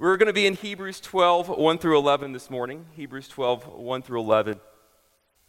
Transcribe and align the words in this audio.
We're 0.00 0.16
going 0.16 0.28
to 0.28 0.32
be 0.32 0.46
in 0.46 0.54
Hebrews 0.54 0.98
12, 0.98 1.50
1 1.50 1.76
through 1.76 1.98
11 1.98 2.32
this 2.32 2.48
morning. 2.48 2.86
Hebrews 2.92 3.28
12, 3.28 3.68
1 3.68 4.00
through 4.00 4.20
11. 4.20 4.58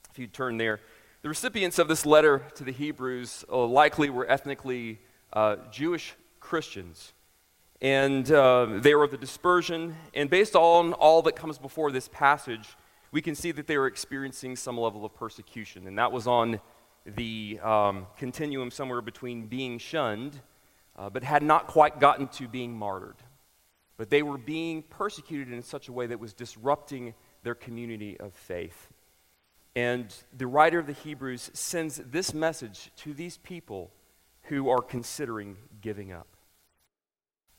If 0.10 0.20
you 0.20 0.28
turn 0.28 0.58
there. 0.58 0.82
The 1.22 1.30
recipients 1.30 1.80
of 1.80 1.88
this 1.88 2.06
letter 2.06 2.44
to 2.56 2.66
the 2.66 2.74
Hebrews 2.74 3.46
likely 3.48 4.10
were 4.10 4.30
ethnically 4.30 5.00
uh, 5.32 5.56
Jewish 5.72 6.16
Christians. 6.42 7.14
And 7.82 8.30
uh, 8.30 8.80
they 8.82 8.94
were 8.94 9.06
of 9.06 9.12
the 9.12 9.18
dispersion. 9.18 9.96
And 10.14 10.30
based 10.30 10.58
on 10.58 10.92
all 10.92 11.22
that 11.22 11.38
comes 11.38 11.58
before 11.58 11.94
this 11.94 12.10
passage, 12.10 12.76
we 13.14 13.22
can 13.22 13.36
see 13.36 13.54
that 13.54 13.68
they 13.68 13.78
were 13.78 13.88
experiencing 13.88 14.58
some 14.58 14.78
level 14.78 15.06
of 15.06 15.16
persecution. 15.16 15.88
And 15.88 15.98
that 15.98 16.12
was 16.12 16.28
on 16.28 16.60
the 17.06 17.58
um, 17.64 18.06
continuum 18.18 18.70
somewhere 18.70 19.02
between 19.02 19.48
being 19.48 19.80
shunned, 19.80 20.42
uh, 20.98 21.10
but 21.10 21.24
had 21.24 21.42
not 21.42 21.68
quite 21.68 22.02
gotten 22.02 22.28
to 22.28 22.50
being 22.50 22.78
martyred. 22.78 23.16
But 24.02 24.10
they 24.10 24.24
were 24.24 24.40
being 24.40 24.82
persecuted 24.82 25.54
in 25.54 25.62
such 25.62 25.88
a 25.88 25.94
way 25.94 26.08
that 26.08 26.20
was 26.20 26.34
disrupting 26.34 27.14
their 27.44 27.54
community 27.54 28.20
of 28.20 28.34
faith. 28.34 28.90
And 29.76 30.12
the 30.36 30.48
writer 30.48 30.80
of 30.80 30.88
the 30.88 30.94
Hebrews 30.94 31.52
sends 31.54 31.98
this 31.98 32.34
message 32.34 32.90
to 32.96 33.14
these 33.14 33.38
people 33.38 33.92
who 34.46 34.72
are 34.72 34.82
considering 34.82 35.56
giving 35.82 36.12
up. 36.12 36.26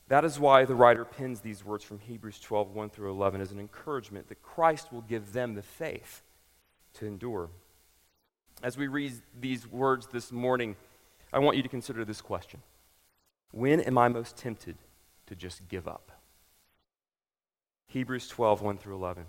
That 0.09 0.25
is 0.25 0.37
why 0.37 0.65
the 0.65 0.75
writer 0.75 1.05
pins 1.05 1.39
these 1.39 1.63
words 1.63 1.85
from 1.85 1.99
Hebrews 1.99 2.41
12, 2.41 2.75
1 2.75 2.89
through 2.89 3.11
11 3.11 3.39
as 3.39 3.53
an 3.53 3.59
encouragement 3.61 4.27
that 4.27 4.43
Christ 4.43 4.91
will 4.91 4.99
give 4.99 5.31
them 5.31 5.53
the 5.53 5.61
faith 5.61 6.23
to 6.95 7.05
endure. 7.05 7.51
As 8.61 8.75
we 8.75 8.87
read 8.87 9.13
these 9.39 9.65
words 9.65 10.07
this 10.07 10.29
morning, 10.29 10.75
I 11.31 11.39
want 11.39 11.55
you 11.55 11.63
to 11.63 11.69
consider 11.69 12.03
this 12.03 12.19
question 12.19 12.61
When 13.51 13.79
am 13.79 13.97
I 13.97 14.09
most 14.09 14.35
tempted 14.35 14.75
to 15.27 15.37
just 15.37 15.69
give 15.69 15.87
up? 15.87 16.11
Hebrews 17.93 18.27
12, 18.27 18.63
1 18.63 18.77
through 18.79 18.95
11. 18.95 19.25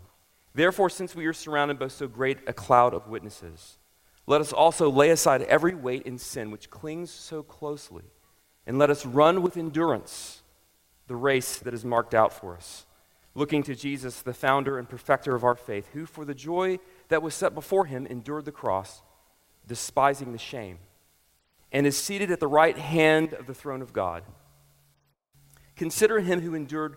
Therefore, 0.55 0.89
since 0.89 1.15
we 1.15 1.27
are 1.27 1.35
surrounded 1.35 1.79
by 1.79 1.89
so 1.89 2.09
great 2.09 2.39
a 2.47 2.55
cloud 2.55 2.95
of 2.95 3.09
witnesses, 3.09 3.77
let 4.27 4.41
us 4.41 4.55
also 4.55 4.91
lay 4.91 5.11
aside 5.11 5.43
every 5.43 5.75
weight 5.75 6.07
and 6.07 6.19
sin 6.19 6.51
which 6.51 6.71
clings 6.71 7.11
so 7.11 7.43
closely, 7.43 8.05
and 8.67 8.79
let 8.79 8.89
us 8.89 9.05
run 9.05 9.43
with 9.43 9.59
endurance 9.59 10.43
the 11.09 11.15
race 11.15 11.59
that 11.59 11.75
is 11.75 11.85
marked 11.85 12.15
out 12.15 12.33
for 12.33 12.57
us, 12.57 12.87
looking 13.35 13.63
to 13.65 13.75
Jesus, 13.75 14.23
the 14.23 14.33
founder 14.33 14.79
and 14.79 14.89
perfecter 14.89 15.35
of 15.35 15.45
our 15.45 15.57
faith, 15.57 15.91
who 15.93 16.07
for 16.07 16.25
the 16.25 16.35
joy 16.35 16.79
that 17.09 17.21
was 17.23 17.35
set 17.35 17.55
before 17.55 17.85
him 17.85 18.07
endured 18.07 18.47
the 18.47 18.51
cross 18.51 19.03
despising 19.67 20.33
the 20.33 20.39
shame, 20.39 20.79
and 21.71 21.87
is 21.87 21.99
seated 21.99 22.31
at 22.31 22.41
the 22.41 22.47
right 22.47 22.79
hand 22.79 23.35
of 23.35 23.47
the 23.47 23.55
throne 23.55 23.83
of 23.83 23.93
God. 23.93 24.23
Consider 25.77 26.21
him 26.21 26.41
who 26.41 26.55
endured 26.55 26.97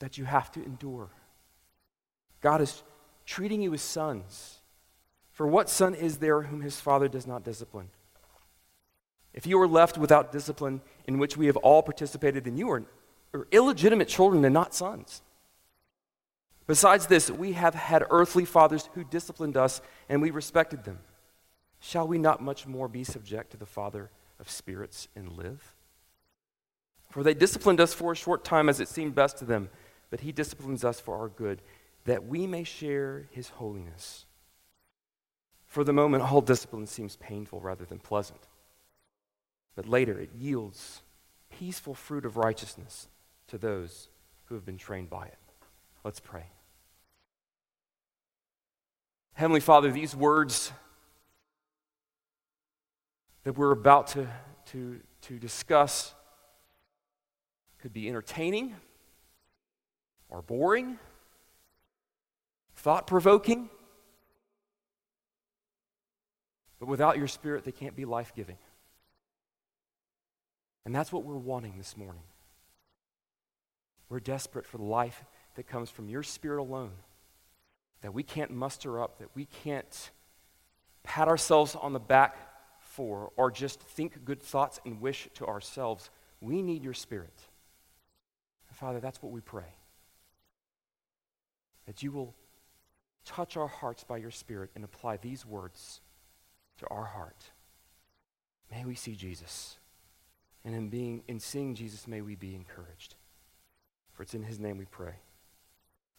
that 0.00 0.18
you 0.18 0.24
have 0.24 0.50
to 0.52 0.64
endure. 0.64 1.08
God 2.40 2.60
is 2.60 2.82
treating 3.24 3.62
you 3.62 3.72
as 3.72 3.82
sons. 3.82 4.58
For 5.32 5.46
what 5.46 5.70
son 5.70 5.94
is 5.94 6.18
there 6.18 6.42
whom 6.42 6.60
his 6.60 6.80
father 6.80 7.08
does 7.08 7.26
not 7.26 7.44
discipline? 7.44 7.88
If 9.32 9.46
you 9.46 9.60
are 9.60 9.68
left 9.68 9.96
without 9.96 10.32
discipline 10.32 10.80
in 11.06 11.18
which 11.18 11.36
we 11.36 11.46
have 11.46 11.56
all 11.56 11.82
participated, 11.82 12.44
then 12.44 12.56
you 12.56 12.70
are, 12.70 12.82
are 13.32 13.46
illegitimate 13.52 14.08
children 14.08 14.44
and 14.44 14.52
not 14.52 14.74
sons. 14.74 15.22
Besides 16.66 17.06
this, 17.06 17.30
we 17.30 17.52
have 17.52 17.74
had 17.74 18.04
earthly 18.10 18.44
fathers 18.44 18.88
who 18.94 19.04
disciplined 19.04 19.56
us, 19.56 19.80
and 20.08 20.20
we 20.20 20.30
respected 20.30 20.84
them. 20.84 20.98
Shall 21.80 22.06
we 22.06 22.18
not 22.18 22.42
much 22.42 22.66
more 22.66 22.88
be 22.88 23.04
subject 23.04 23.50
to 23.52 23.56
the 23.56 23.66
Father 23.66 24.10
of 24.38 24.50
spirits 24.50 25.08
and 25.16 25.32
live? 25.32 25.74
For 27.10 27.22
they 27.22 27.34
disciplined 27.34 27.80
us 27.80 27.92
for 27.92 28.12
a 28.12 28.16
short 28.16 28.44
time 28.44 28.68
as 28.68 28.78
it 28.78 28.88
seemed 28.88 29.14
best 29.14 29.38
to 29.38 29.44
them, 29.44 29.68
but 30.10 30.20
he 30.20 30.32
disciplines 30.32 30.84
us 30.84 31.00
for 31.00 31.16
our 31.16 31.28
good, 31.28 31.62
that 32.04 32.26
we 32.26 32.46
may 32.46 32.64
share 32.64 33.28
his 33.30 33.48
holiness. 33.48 34.26
For 35.66 35.84
the 35.84 35.92
moment, 35.92 36.24
all 36.24 36.40
discipline 36.40 36.86
seems 36.86 37.16
painful 37.16 37.60
rather 37.60 37.84
than 37.84 38.00
pleasant, 38.00 38.40
but 39.76 39.86
later 39.86 40.18
it 40.18 40.30
yields 40.36 41.02
peaceful 41.50 41.94
fruit 41.94 42.24
of 42.24 42.36
righteousness 42.36 43.08
to 43.46 43.56
those 43.56 44.08
who 44.46 44.54
have 44.56 44.64
been 44.64 44.78
trained 44.78 45.08
by 45.08 45.26
it. 45.26 45.38
Let's 46.02 46.20
pray. 46.20 46.46
Heavenly 49.34 49.60
Father, 49.60 49.90
these 49.90 50.14
words 50.14 50.72
that 53.44 53.56
we're 53.56 53.70
about 53.70 54.08
to, 54.08 54.26
to, 54.66 55.00
to 55.22 55.38
discuss 55.38 56.14
could 57.80 57.92
be 57.92 58.08
entertaining 58.08 58.74
or 60.30 60.42
boring, 60.42 60.98
thought 62.76 63.06
provoking, 63.06 63.68
but 66.78 66.88
without 66.88 67.18
your 67.18 67.28
spirit, 67.28 67.64
they 67.64 67.72
can't 67.72 67.94
be 67.94 68.06
life 68.06 68.32
giving. 68.34 68.56
And 70.86 70.94
that's 70.94 71.12
what 71.12 71.24
we're 71.24 71.34
wanting 71.34 71.74
this 71.76 71.96
morning. 71.96 72.22
We're 74.08 74.20
desperate 74.20 74.66
for 74.66 74.78
the 74.78 74.84
life 74.84 75.24
that 75.56 75.66
comes 75.66 75.90
from 75.90 76.08
your 76.08 76.22
spirit 76.22 76.60
alone 76.60 76.92
that 78.00 78.14
we 78.14 78.22
can't 78.22 78.50
muster 78.50 79.02
up, 79.02 79.18
that 79.18 79.28
we 79.34 79.44
can't 79.44 80.10
pat 81.02 81.28
ourselves 81.28 81.74
on 81.74 81.92
the 81.92 82.00
back 82.00 82.36
for, 82.80 83.30
or 83.36 83.50
just 83.50 83.80
think 83.80 84.24
good 84.24 84.42
thoughts 84.42 84.80
and 84.84 85.00
wish 85.00 85.28
to 85.34 85.46
ourselves. 85.46 86.10
We 86.40 86.62
need 86.62 86.82
your 86.82 86.94
Spirit. 86.94 87.38
Father, 88.72 89.00
that's 89.00 89.22
what 89.22 89.32
we 89.32 89.40
pray. 89.40 89.66
That 91.90 92.04
you 92.04 92.12
will 92.12 92.36
touch 93.24 93.56
our 93.56 93.66
hearts 93.66 94.04
by 94.04 94.18
your 94.18 94.30
Spirit 94.30 94.70
and 94.76 94.84
apply 94.84 95.16
these 95.16 95.44
words 95.44 96.00
to 96.78 96.86
our 96.86 97.02
heart. 97.02 97.50
May 98.70 98.84
we 98.84 98.94
see 98.94 99.16
Jesus. 99.16 99.76
And 100.64 100.72
in, 100.72 100.88
being, 100.88 101.24
in 101.26 101.40
seeing 101.40 101.74
Jesus, 101.74 102.06
may 102.06 102.20
we 102.20 102.36
be 102.36 102.54
encouraged. 102.54 103.16
For 104.12 104.22
it's 104.22 104.34
in 104.34 104.44
his 104.44 104.60
name 104.60 104.78
we 104.78 104.84
pray. 104.84 105.14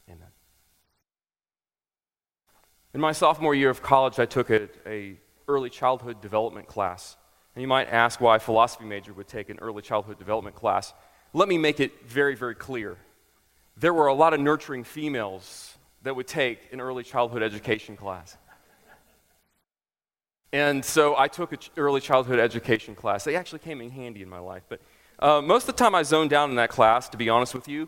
Amen. 0.09 0.27
In 2.93 2.99
my 2.99 3.13
sophomore 3.13 3.55
year 3.55 3.69
of 3.69 3.81
college, 3.81 4.19
I 4.19 4.25
took 4.25 4.49
a, 4.49 4.67
a 4.85 5.17
early 5.47 5.69
childhood 5.69 6.19
development 6.19 6.67
class. 6.67 7.15
And 7.55 7.61
you 7.61 7.69
might 7.69 7.87
ask 7.87 8.19
why 8.19 8.35
a 8.35 8.39
philosophy 8.39 8.83
major 8.83 9.13
would 9.13 9.29
take 9.29 9.47
an 9.47 9.57
early 9.61 9.81
childhood 9.81 10.19
development 10.19 10.57
class. 10.57 10.93
Let 11.31 11.47
me 11.47 11.57
make 11.57 11.79
it 11.79 12.09
very, 12.09 12.35
very 12.35 12.55
clear. 12.55 12.97
There 13.77 13.93
were 13.93 14.07
a 14.07 14.13
lot 14.13 14.33
of 14.33 14.39
nurturing 14.39 14.83
females 14.83 15.77
that 16.03 16.15
would 16.15 16.27
take 16.27 16.59
an 16.71 16.81
early 16.81 17.03
childhood 17.03 17.43
education 17.43 17.95
class. 17.95 18.37
And 20.53 20.83
so 20.83 21.15
I 21.17 21.27
took 21.27 21.53
an 21.53 21.59
early 21.77 22.01
childhood 22.01 22.39
education 22.39 22.95
class. 22.95 23.23
They 23.23 23.35
actually 23.35 23.59
came 23.59 23.79
in 23.81 23.89
handy 23.89 24.21
in 24.21 24.29
my 24.29 24.39
life. 24.39 24.63
But 24.67 24.81
uh, 25.19 25.41
most 25.41 25.69
of 25.69 25.75
the 25.75 25.83
time 25.83 25.95
I 25.95 26.03
zoned 26.03 26.29
down 26.29 26.49
in 26.49 26.57
that 26.57 26.69
class, 26.69 27.07
to 27.09 27.17
be 27.17 27.29
honest 27.29 27.53
with 27.53 27.67
you. 27.67 27.87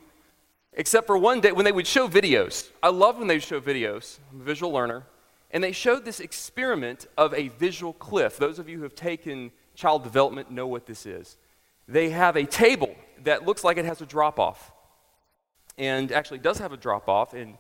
Except 0.76 1.06
for 1.06 1.18
one 1.18 1.42
day 1.42 1.52
when 1.52 1.66
they 1.66 1.72
would 1.72 1.86
show 1.86 2.08
videos. 2.08 2.70
I 2.82 2.90
love 2.90 3.20
when 3.20 3.28
they 3.28 3.40
show 3.40 3.60
videos. 3.60 4.20
I'm 4.32 4.42
a 4.42 4.44
visual 4.44 4.72
learner. 4.72 5.04
And 5.52 5.64
they 5.64 5.72
showed 5.72 6.04
this 6.04 6.20
experiment 6.20 7.06
of 7.16 7.34
a 7.34 7.50
visual 7.50 7.94
cliff. 7.94 8.38
Those 8.38 8.58
of 8.58 8.68
you 8.68 8.78
who 8.78 8.84
have 8.84 8.96
taken 8.96 9.52
child 9.76 10.04
development 10.04 10.50
know 10.50 10.66
what 10.66 10.88
this 10.88 11.06
is. 11.06 11.38
They 11.88 12.10
have 12.10 12.36
a 12.36 12.46
table 12.46 12.96
that 13.24 13.46
looks 13.46 13.64
like 13.64 13.78
it 13.78 13.86
has 13.86 14.02
a 14.02 14.06
drop 14.06 14.40
off. 14.40 14.73
And 15.78 16.12
actually 16.12 16.40
does 16.40 16.60
have 16.60 16.72
a 16.72 16.78
drop 16.78 17.10
off. 17.10 17.34
And 17.34 17.58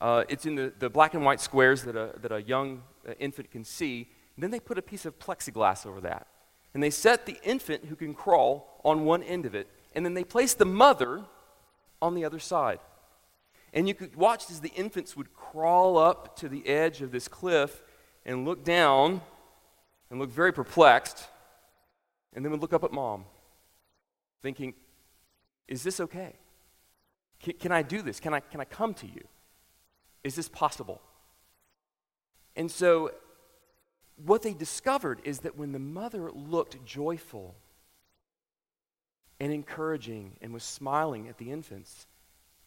uh, 0.00 0.24
it's 0.28 0.46
in 0.46 0.54
the, 0.54 0.72
the 0.78 0.90
black 0.90 1.14
and 1.14 1.24
white 1.24 1.40
squares 1.40 1.82
that 1.84 1.96
a, 1.96 2.14
that 2.20 2.32
a 2.32 2.42
young 2.42 2.82
uh, 3.08 3.12
infant 3.18 3.50
can 3.50 3.64
see. 3.64 4.08
And 4.36 4.42
then 4.42 4.50
they 4.50 4.60
put 4.60 4.78
a 4.78 4.82
piece 4.82 5.06
of 5.06 5.18
plexiglass 5.18 5.86
over 5.86 6.00
that. 6.00 6.26
And 6.74 6.82
they 6.82 6.90
set 6.90 7.26
the 7.26 7.38
infant 7.44 7.84
who 7.86 7.96
can 7.96 8.14
crawl 8.14 8.80
on 8.84 9.04
one 9.04 9.22
end 9.22 9.46
of 9.46 9.54
it. 9.54 9.68
And 9.94 10.04
then 10.04 10.14
they 10.14 10.24
place 10.24 10.54
the 10.54 10.64
mother 10.64 11.24
on 12.00 12.14
the 12.14 12.24
other 12.24 12.38
side. 12.38 12.80
And 13.72 13.88
you 13.88 13.94
could 13.94 14.16
watch 14.16 14.50
as 14.50 14.60
the 14.60 14.70
infants 14.70 15.16
would 15.16 15.32
crawl 15.34 15.96
up 15.96 16.36
to 16.36 16.48
the 16.48 16.66
edge 16.66 17.00
of 17.00 17.10
this 17.10 17.28
cliff 17.28 17.82
and 18.24 18.44
look 18.44 18.64
down 18.64 19.22
and 20.10 20.20
look 20.20 20.30
very 20.30 20.52
perplexed, 20.52 21.26
and 22.34 22.44
then 22.44 22.52
would 22.52 22.60
look 22.60 22.74
up 22.74 22.84
at 22.84 22.92
mom, 22.92 23.24
thinking, 24.42 24.74
Is 25.68 25.82
this 25.82 26.00
okay? 26.00 26.34
Can, 27.42 27.54
can 27.54 27.72
I 27.72 27.82
do 27.82 28.02
this? 28.02 28.20
Can 28.20 28.32
I, 28.32 28.40
can 28.40 28.60
I 28.60 28.64
come 28.64 28.94
to 28.94 29.06
you? 29.06 29.24
Is 30.24 30.34
this 30.34 30.48
possible? 30.48 31.00
And 32.56 32.70
so, 32.70 33.10
what 34.24 34.42
they 34.42 34.54
discovered 34.54 35.20
is 35.24 35.40
that 35.40 35.56
when 35.56 35.72
the 35.72 35.78
mother 35.78 36.30
looked 36.32 36.84
joyful 36.84 37.56
and 39.40 39.52
encouraging 39.52 40.36
and 40.40 40.52
was 40.52 40.62
smiling 40.62 41.28
at 41.28 41.38
the 41.38 41.50
infants, 41.50 42.06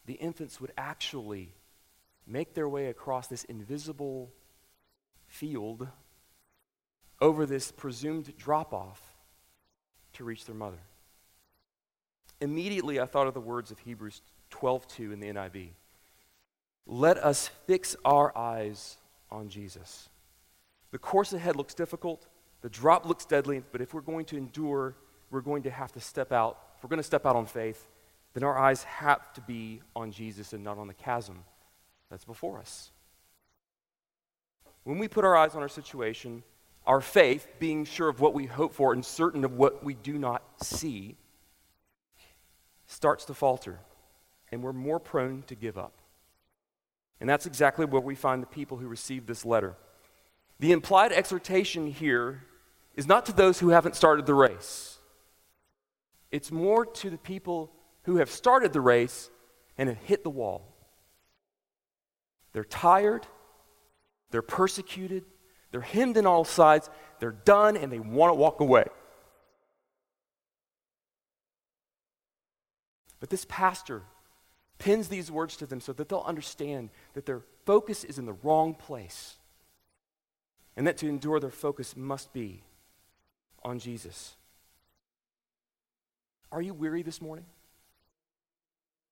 the 0.06 0.16
infants 0.16 0.60
would 0.60 0.74
actually 0.78 1.54
make 2.28 2.54
their 2.54 2.68
way 2.68 2.88
across 2.88 3.28
this 3.28 3.44
invisible 3.46 4.32
field 5.28 5.88
over 7.22 7.46
this 7.46 7.72
presumed 7.72 8.36
drop 8.38 8.74
off 8.74 9.02
to 10.14 10.24
reach 10.24 10.46
their 10.46 10.56
mother. 10.56 10.80
Immediately, 12.42 13.00
I 13.00 13.06
thought 13.06 13.28
of 13.28 13.34
the 13.34 13.40
words 13.40 13.72
of 13.72 13.80
Hebrews 13.80 14.22
12:2 14.56 15.12
in 15.12 15.20
the 15.20 15.28
NIV. 15.28 15.70
Let 16.88 17.18
us 17.18 17.50
fix 17.66 17.96
our 18.06 18.36
eyes 18.38 18.98
on 19.32 19.50
Jesus. 19.50 20.10
The 20.92 21.00
course 21.00 21.34
ahead 21.34 21.56
looks 21.56 21.74
difficult, 21.74 22.28
the 22.62 22.70
drop 22.70 23.06
looks 23.06 23.26
deadly, 23.26 23.64
but 23.72 23.82
if 23.82 23.94
we're 23.94 24.02
going 24.02 24.26
to 24.26 24.38
endure, 24.38 24.96
we're 25.30 25.42
going 25.42 25.64
to 25.64 25.70
have 25.70 25.92
to 25.94 26.00
step 26.00 26.32
out. 26.32 26.58
If 26.78 26.84
we're 26.84 26.90
going 26.90 26.98
to 26.98 27.04
step 27.04 27.26
out 27.26 27.36
on 27.36 27.46
faith, 27.46 27.88
then 28.34 28.44
our 28.44 28.58
eyes 28.58 28.84
have 28.84 29.34
to 29.34 29.42
be 29.42 29.82
on 29.96 30.12
Jesus 30.12 30.54
and 30.54 30.64
not 30.64 30.78
on 30.78 30.88
the 30.88 30.94
chasm 30.94 31.44
that's 32.10 32.26
before 32.26 32.60
us. 32.60 32.92
When 34.84 35.00
we 35.00 35.08
put 35.08 35.26
our 35.26 35.36
eyes 35.36 35.56
on 35.56 35.62
our 35.62 35.70
situation, 35.70 36.44
our 36.86 37.02
faith, 37.02 37.48
being 37.60 37.86
sure 37.86 38.10
of 38.10 38.20
what 38.22 38.34
we 38.34 38.46
hope 38.46 38.74
for 38.74 38.94
and 38.94 39.04
certain 39.04 39.44
of 39.44 39.58
what 39.58 39.84
we 39.84 39.96
do 39.96 40.18
not 40.18 40.44
see, 40.64 41.18
starts 42.86 43.26
to 43.26 43.34
falter, 43.34 43.80
and 44.52 44.64
we're 44.64 44.74
more 44.74 45.00
prone 45.00 45.44
to 45.48 45.56
give 45.56 45.78
up. 45.78 45.94
And 47.20 47.30
that's 47.30 47.46
exactly 47.46 47.86
where 47.86 48.02
we 48.02 48.16
find 48.16 48.42
the 48.42 48.48
people 48.48 48.78
who 48.78 48.88
received 48.88 49.28
this 49.28 49.46
letter. 49.46 49.76
The 50.60 50.72
implied 50.72 51.12
exhortation 51.12 51.88
here 51.88 52.44
is 52.96 53.08
not 53.08 53.26
to 53.26 53.34
those 53.34 53.60
who 53.60 53.70
haven't 53.70 53.96
started 53.96 54.26
the 54.26 54.34
race, 54.34 55.00
it's 56.32 56.52
more 56.52 56.86
to 56.86 57.10
the 57.10 57.18
people 57.18 57.72
who 58.04 58.18
have 58.18 58.30
started 58.30 58.74
the 58.74 58.82
race 58.82 59.30
and 59.78 59.90
have 59.90 59.98
hit 60.00 60.24
the 60.24 60.30
wall. 60.30 60.74
They're 62.54 62.64
tired, 62.64 63.26
they're 64.32 64.42
persecuted, 64.42 65.24
they're 65.72 65.82
hemmed 65.82 66.18
in 66.18 66.26
all 66.26 66.46
sides, 66.46 66.90
they're 67.20 67.32
done, 67.32 67.76
and 67.76 67.92
they 67.92 68.00
want 68.00 68.32
to 68.32 68.36
walk 68.36 68.60
away. 68.60 68.86
But 73.20 73.30
this 73.30 73.46
pastor 73.50 74.04
pins 74.78 75.08
these 75.08 75.32
words 75.32 75.56
to 75.58 75.66
them 75.66 75.80
so 75.80 75.94
that 75.94 76.10
they'll 76.10 76.20
understand 76.26 76.90
that 77.14 77.26
their 77.26 77.42
focus 77.66 78.04
is 78.04 78.18
in 78.18 78.26
the 78.26 78.34
wrong 78.44 78.74
place 78.74 79.36
and 80.76 80.86
that 80.86 80.98
to 80.98 81.08
endure 81.08 81.40
their 81.40 81.50
focus 81.50 81.96
must 81.96 82.34
be 82.34 82.64
on 83.64 83.80
Jesus. 83.80 84.36
Are 86.52 86.62
you 86.62 86.74
weary 86.74 87.02
this 87.02 87.22
morning? 87.22 87.46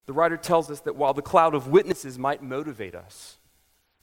The 0.06 0.14
writer 0.14 0.38
tells 0.38 0.70
us 0.70 0.82
that 0.82 0.96
while 0.96 1.14
the 1.14 1.22
cloud 1.22 1.56
of 1.56 1.68
witnesses 1.68 2.20
might 2.20 2.44
motivate 2.44 2.94
us, 2.94 3.38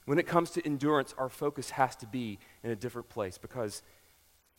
when 0.07 0.19
it 0.19 0.27
comes 0.27 0.51
to 0.53 0.65
endurance, 0.65 1.15
our 1.19 1.29
focus 1.29 1.71
has 1.71 1.95
to 1.97 2.07
be 2.07 2.39
in 2.65 2.71
a 2.71 2.77
different 2.77 3.09
place 3.09 3.39
because 3.39 3.83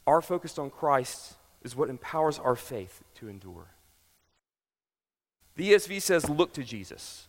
our 0.06 0.22
focus 0.22 0.58
on 0.58 0.70
Christ 0.70 1.34
is 1.64 1.76
what 1.76 1.90
empowers 1.90 2.40
our 2.40 2.56
faith 2.56 3.04
to 3.16 3.28
endure. 3.28 3.68
The 5.62 5.74
ESV 5.74 6.02
says, 6.02 6.28
look 6.28 6.54
to 6.54 6.64
Jesus. 6.64 7.28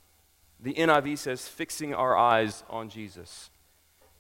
The 0.59 0.73
NIV 0.73 1.19
says, 1.19 1.47
fixing 1.47 1.93
our 1.93 2.17
eyes 2.17 2.65
on 2.71 2.89
Jesus. 2.89 3.51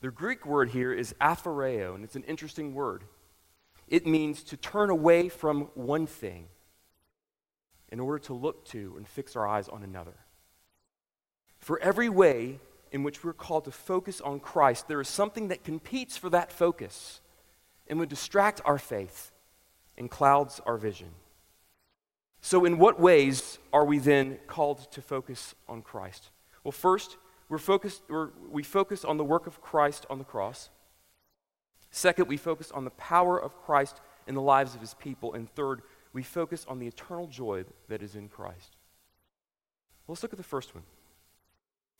The 0.03 0.11
Greek 0.11 0.45
word 0.45 0.69
here 0.69 0.93
is 0.93 1.15
aphorao, 1.19 1.95
and 1.95 2.05
it's 2.05 2.15
an 2.15 2.25
interesting 2.25 2.75
word. 2.75 3.05
It 3.89 4.07
means 4.07 4.43
to 4.43 4.59
turn 4.59 4.91
away 4.91 5.31
from 5.31 5.71
one 5.73 6.07
thing 6.07 6.49
in 7.91 8.01
order 8.01 8.19
to 8.27 8.35
look 8.35 8.67
to 8.67 8.93
and 8.99 9.09
fix 9.09 9.35
our 9.35 9.49
eyes 9.49 9.67
on 9.71 9.83
another. 9.83 10.19
For 11.57 11.81
every 11.81 12.11
way 12.11 12.59
in 12.91 13.05
which 13.05 13.25
we're 13.25 13.33
called 13.33 13.65
to 13.65 13.71
focus 13.71 14.21
on 14.21 14.41
Christ, 14.41 14.89
there 14.89 15.01
is 15.01 15.09
something 15.09 15.49
that 15.49 15.65
competes 15.65 16.19
for 16.19 16.29
that 16.29 16.53
focus 16.53 17.23
and 17.89 17.99
would 17.99 18.11
distract 18.11 18.61
our 18.67 18.77
faith 18.77 19.33
and 19.97 20.11
clouds 20.11 20.61
our 20.67 20.77
vision. 20.77 21.13
So, 22.45 22.65
in 22.65 22.77
what 22.77 22.99
ways 22.99 23.61
are 23.73 23.85
we 23.85 23.99
then 23.99 24.39
called 24.49 24.91
to 24.91 25.01
focus 25.01 25.55
on 25.69 25.81
Christ? 25.81 26.31
Well, 26.65 26.73
first, 26.73 27.17
we're 27.49 27.59
focused, 27.59 28.03
we're, 28.09 28.31
we 28.51 28.65
focus 28.65 29.05
on 29.05 29.17
the 29.17 29.25
work 29.25 29.47
of 29.47 29.63
Christ 29.63 30.07
on 30.11 30.19
the 30.19 30.25
cross. 30.25 30.69
Second, 31.93 32.27
we 32.27 32.37
focus 32.37 32.73
on 32.73 32.85
the 32.85 32.91
power 32.91 33.41
of 33.41 33.57
Christ 33.63 34.01
in 34.27 34.35
the 34.35 34.43
lives 34.43 34.75
of 34.75 34.81
his 34.81 34.95
people. 34.95 35.35
And 35.35 35.49
third, 35.49 35.83
we 36.13 36.25
focus 36.25 36.67
on 36.69 36.81
the 36.81 36.89
eternal 36.89 37.29
joy 37.29 37.65
that 37.89 38.03
is 38.03 38.17
in 38.17 38.29
Christ. 38.29 38.77
Well, 40.07 40.15
let's 40.15 40.25
look 40.25 40.33
at 40.33 40.39
the 40.39 40.43
first 40.43 40.75
one. 40.75 40.85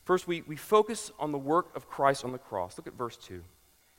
First, 0.05 0.27
we, 0.27 0.43
we 0.43 0.57
focus 0.57 1.13
on 1.21 1.31
the 1.31 1.39
work 1.39 1.75
of 1.77 1.89
Christ 1.89 2.25
on 2.25 2.33
the 2.33 2.39
cross. 2.39 2.77
Look 2.77 2.89
at 2.89 2.99
verse 2.99 3.17
2. 3.17 3.45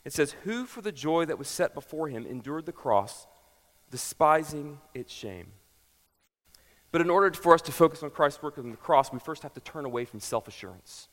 It 0.04 0.12
says, 0.12 0.32
Who 0.44 0.66
for 0.66 0.82
the 0.82 0.92
joy 0.92 1.24
that 1.24 1.38
was 1.38 1.48
set 1.48 1.72
before 1.72 2.08
him 2.08 2.26
endured 2.26 2.66
the 2.66 2.72
cross, 2.72 3.26
despising 3.90 4.80
its 4.92 5.10
shame 5.10 5.46
but 6.94 7.00
in 7.00 7.10
order 7.10 7.28
for 7.32 7.52
us 7.54 7.62
to 7.62 7.72
focus 7.72 8.04
on 8.04 8.10
Christ's 8.10 8.40
work 8.40 8.56
on 8.56 8.70
the 8.70 8.76
cross, 8.76 9.12
we 9.12 9.18
first 9.18 9.42
have 9.42 9.52
to 9.54 9.60
turn 9.60 9.84
away 9.84 10.04
from 10.04 10.20
self 10.20 10.46
assurance. 10.46 11.08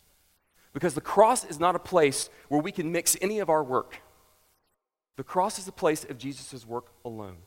Because 0.74 0.94
the 0.94 1.02
cross 1.02 1.44
is 1.44 1.60
not 1.60 1.76
a 1.76 1.80
place 1.80 2.30
where 2.50 2.62
we 2.62 2.72
can 2.72 2.92
mix 2.92 3.18
any 3.20 3.40
of 3.40 3.50
our 3.50 3.64
work. 3.64 4.00
The 5.16 5.24
cross 5.24 5.58
is 5.58 5.66
the 5.66 5.72
place 5.72 6.04
of 6.04 6.20
Jesus' 6.20 6.68
work 6.68 6.86
alone. 7.04 7.38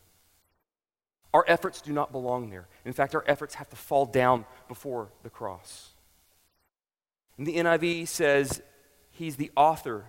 Our 1.32 1.44
efforts 1.46 1.81
do 1.81 1.92
not 1.92 2.10
belong 2.10 2.50
there. 2.50 2.66
In 2.84 2.92
fact, 2.92 3.14
our 3.14 3.22
efforts 3.28 3.54
have 3.54 3.70
to 3.70 3.76
fall 3.76 4.04
down 4.04 4.46
before 4.66 5.12
the 5.22 5.31
cross. 5.31 5.90
And 7.38 7.46
the 7.46 7.54
NIV 7.54 8.08
says, 8.08 8.62
He's 9.12 9.36
the 9.36 9.52
author 9.56 10.06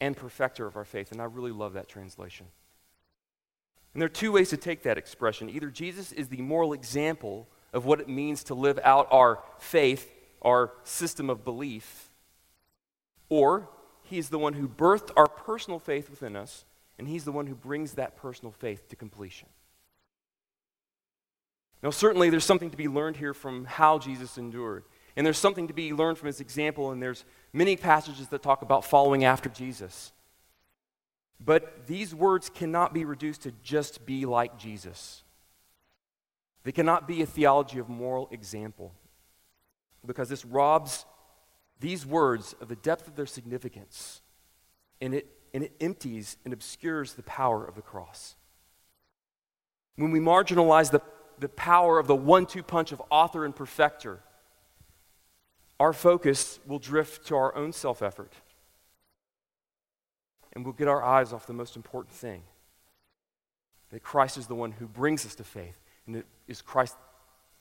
and 0.00 0.16
perfecter 0.16 0.66
of 0.66 0.74
our 0.74 0.84
faith. 0.84 1.12
And 1.12 1.22
I 1.22 1.26
really 1.26 1.52
love 1.52 1.74
that 1.74 1.88
translation. 1.88 2.46
And 3.94 4.02
there 4.02 4.06
are 4.06 4.08
two 4.08 4.32
ways 4.32 4.50
to 4.50 4.56
take 4.56 4.82
that 4.82 4.98
expression. 4.98 5.48
Either 5.48 5.70
Jesus 5.70 6.10
is 6.10 6.26
the 6.26 6.42
moral 6.42 6.72
example 6.72 7.46
of 7.72 7.84
what 7.84 8.00
it 8.00 8.08
means 8.08 8.44
to 8.44 8.54
live 8.54 8.78
out 8.82 9.08
our 9.10 9.40
faith, 9.58 10.12
our 10.42 10.72
system 10.84 11.30
of 11.30 11.44
belief, 11.44 12.10
or 13.28 13.68
He's 14.02 14.28
the 14.28 14.38
one 14.38 14.54
who 14.54 14.68
birthed 14.68 15.10
our 15.16 15.28
personal 15.28 15.78
faith 15.78 16.10
within 16.10 16.34
us, 16.34 16.64
and 16.98 17.06
He's 17.06 17.24
the 17.24 17.32
one 17.32 17.46
who 17.46 17.54
brings 17.54 17.92
that 17.92 18.16
personal 18.16 18.52
faith 18.52 18.88
to 18.88 18.96
completion. 18.96 19.48
Now, 21.82 21.90
certainly, 21.90 22.28
there's 22.28 22.44
something 22.44 22.70
to 22.70 22.76
be 22.76 22.88
learned 22.88 23.16
here 23.16 23.32
from 23.32 23.64
how 23.64 23.98
Jesus 23.98 24.36
endured. 24.36 24.84
And 25.16 25.26
there's 25.26 25.38
something 25.38 25.68
to 25.68 25.74
be 25.74 25.92
learned 25.92 26.18
from 26.18 26.28
his 26.28 26.40
example, 26.40 26.92
and 26.92 27.02
there's 27.02 27.24
many 27.52 27.76
passages 27.76 28.28
that 28.28 28.42
talk 28.42 28.62
about 28.62 28.84
following 28.84 29.24
after 29.24 29.48
Jesus. 29.48 30.12
But 31.44 31.86
these 31.86 32.14
words 32.14 32.50
cannot 32.50 32.92
be 32.92 33.04
reduced 33.04 33.42
to 33.42 33.52
just 33.62 34.04
be 34.06 34.26
like 34.26 34.58
Jesus. 34.58 35.22
They 36.62 36.72
cannot 36.72 37.08
be 37.08 37.22
a 37.22 37.26
theology 37.26 37.78
of 37.78 37.88
moral 37.88 38.28
example 38.30 38.92
because 40.06 40.28
this 40.28 40.44
robs 40.44 41.04
these 41.78 42.04
words 42.04 42.54
of 42.60 42.68
the 42.68 42.76
depth 42.76 43.08
of 43.08 43.16
their 43.16 43.26
significance 43.26 44.20
and 45.00 45.14
it, 45.14 45.26
and 45.54 45.64
it 45.64 45.72
empties 45.80 46.36
and 46.44 46.52
obscures 46.52 47.14
the 47.14 47.22
power 47.22 47.64
of 47.64 47.74
the 47.74 47.82
cross. 47.82 48.36
When 49.96 50.10
we 50.10 50.20
marginalize 50.20 50.90
the, 50.90 51.00
the 51.38 51.48
power 51.48 51.98
of 51.98 52.06
the 52.06 52.14
one 52.14 52.46
two 52.46 52.62
punch 52.62 52.92
of 52.92 53.02
author 53.10 53.44
and 53.44 53.56
perfecter, 53.56 54.20
our 55.78 55.94
focus 55.94 56.60
will 56.66 56.78
drift 56.78 57.26
to 57.28 57.36
our 57.36 57.54
own 57.56 57.72
self 57.72 58.02
effort 58.02 58.34
and 60.52 60.64
we'll 60.64 60.74
get 60.74 60.88
our 60.88 61.02
eyes 61.02 61.32
off 61.32 61.46
the 61.46 61.52
most 61.52 61.76
important 61.76 62.14
thing 62.14 62.42
that 63.90 64.02
Christ 64.02 64.36
is 64.36 64.46
the 64.46 64.54
one 64.54 64.72
who 64.72 64.86
brings 64.86 65.24
us 65.24 65.34
to 65.36 65.44
faith 65.44 65.78
and 66.10 66.16
it 66.16 66.26
is 66.48 66.60
Christ 66.60 66.96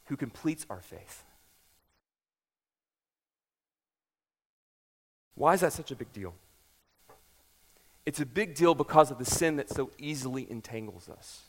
who 0.05 0.17
completes 0.17 0.65
our 0.71 0.81
faith. 0.81 1.23
Why 5.35 5.53
is 5.53 5.61
that 5.61 5.71
such 5.71 5.91
a 5.91 5.95
big 5.95 6.11
deal? 6.11 6.33
It's 8.07 8.19
a 8.19 8.25
big 8.25 8.55
deal 8.55 8.73
because 8.73 9.11
of 9.11 9.19
the 9.19 9.25
sin 9.25 9.57
that 9.57 9.69
so 9.69 9.91
easily 9.99 10.47
entangles 10.49 11.09
us. 11.09 11.43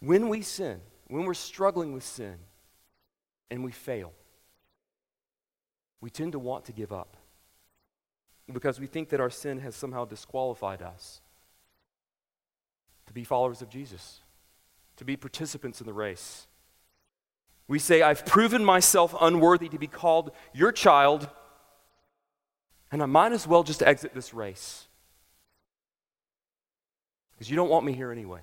When 0.00 0.30
we 0.30 0.40
sin, 0.40 0.80
when 1.08 1.26
we're 1.26 1.34
struggling 1.34 1.92
with 1.92 2.02
sin, 2.02 2.36
and 3.50 3.62
we 3.62 3.70
fail, 3.70 4.14
we 6.00 6.08
tend 6.08 6.32
to 6.32 6.38
want 6.38 6.64
to 6.64 6.72
give 6.72 6.90
up 6.90 7.18
because 8.50 8.80
we 8.80 8.86
think 8.86 9.10
that 9.10 9.20
our 9.20 9.28
sin 9.28 9.60
has 9.60 9.76
somehow 9.76 10.06
disqualified 10.06 10.80
us 10.80 11.20
to 13.06 13.12
be 13.12 13.24
followers 13.24 13.60
of 13.60 13.68
Jesus, 13.68 14.21
to 14.96 15.04
be 15.04 15.16
participants 15.16 15.80
in 15.80 15.86
the 15.86 15.92
race. 15.92 16.46
We 17.68 17.78
say, 17.78 18.02
I've 18.02 18.26
proven 18.26 18.64
myself 18.64 19.14
unworthy 19.20 19.68
to 19.68 19.78
be 19.78 19.86
called 19.86 20.32
your 20.52 20.72
child, 20.72 21.28
and 22.90 23.02
I 23.02 23.06
might 23.06 23.32
as 23.32 23.46
well 23.46 23.62
just 23.62 23.82
exit 23.82 24.14
this 24.14 24.34
race. 24.34 24.86
Because 27.32 27.50
you 27.50 27.56
don't 27.56 27.70
want 27.70 27.86
me 27.86 27.92
here 27.92 28.12
anyway. 28.12 28.40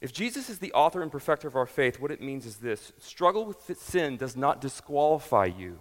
If 0.00 0.12
Jesus 0.12 0.50
is 0.50 0.58
the 0.58 0.72
author 0.72 1.00
and 1.00 1.10
perfecter 1.10 1.48
of 1.48 1.56
our 1.56 1.64
faith, 1.64 1.98
what 1.98 2.10
it 2.10 2.20
means 2.20 2.44
is 2.44 2.56
this 2.56 2.92
struggle 2.98 3.46
with 3.46 3.80
sin 3.80 4.18
does 4.18 4.36
not 4.36 4.60
disqualify 4.60 5.46
you 5.46 5.78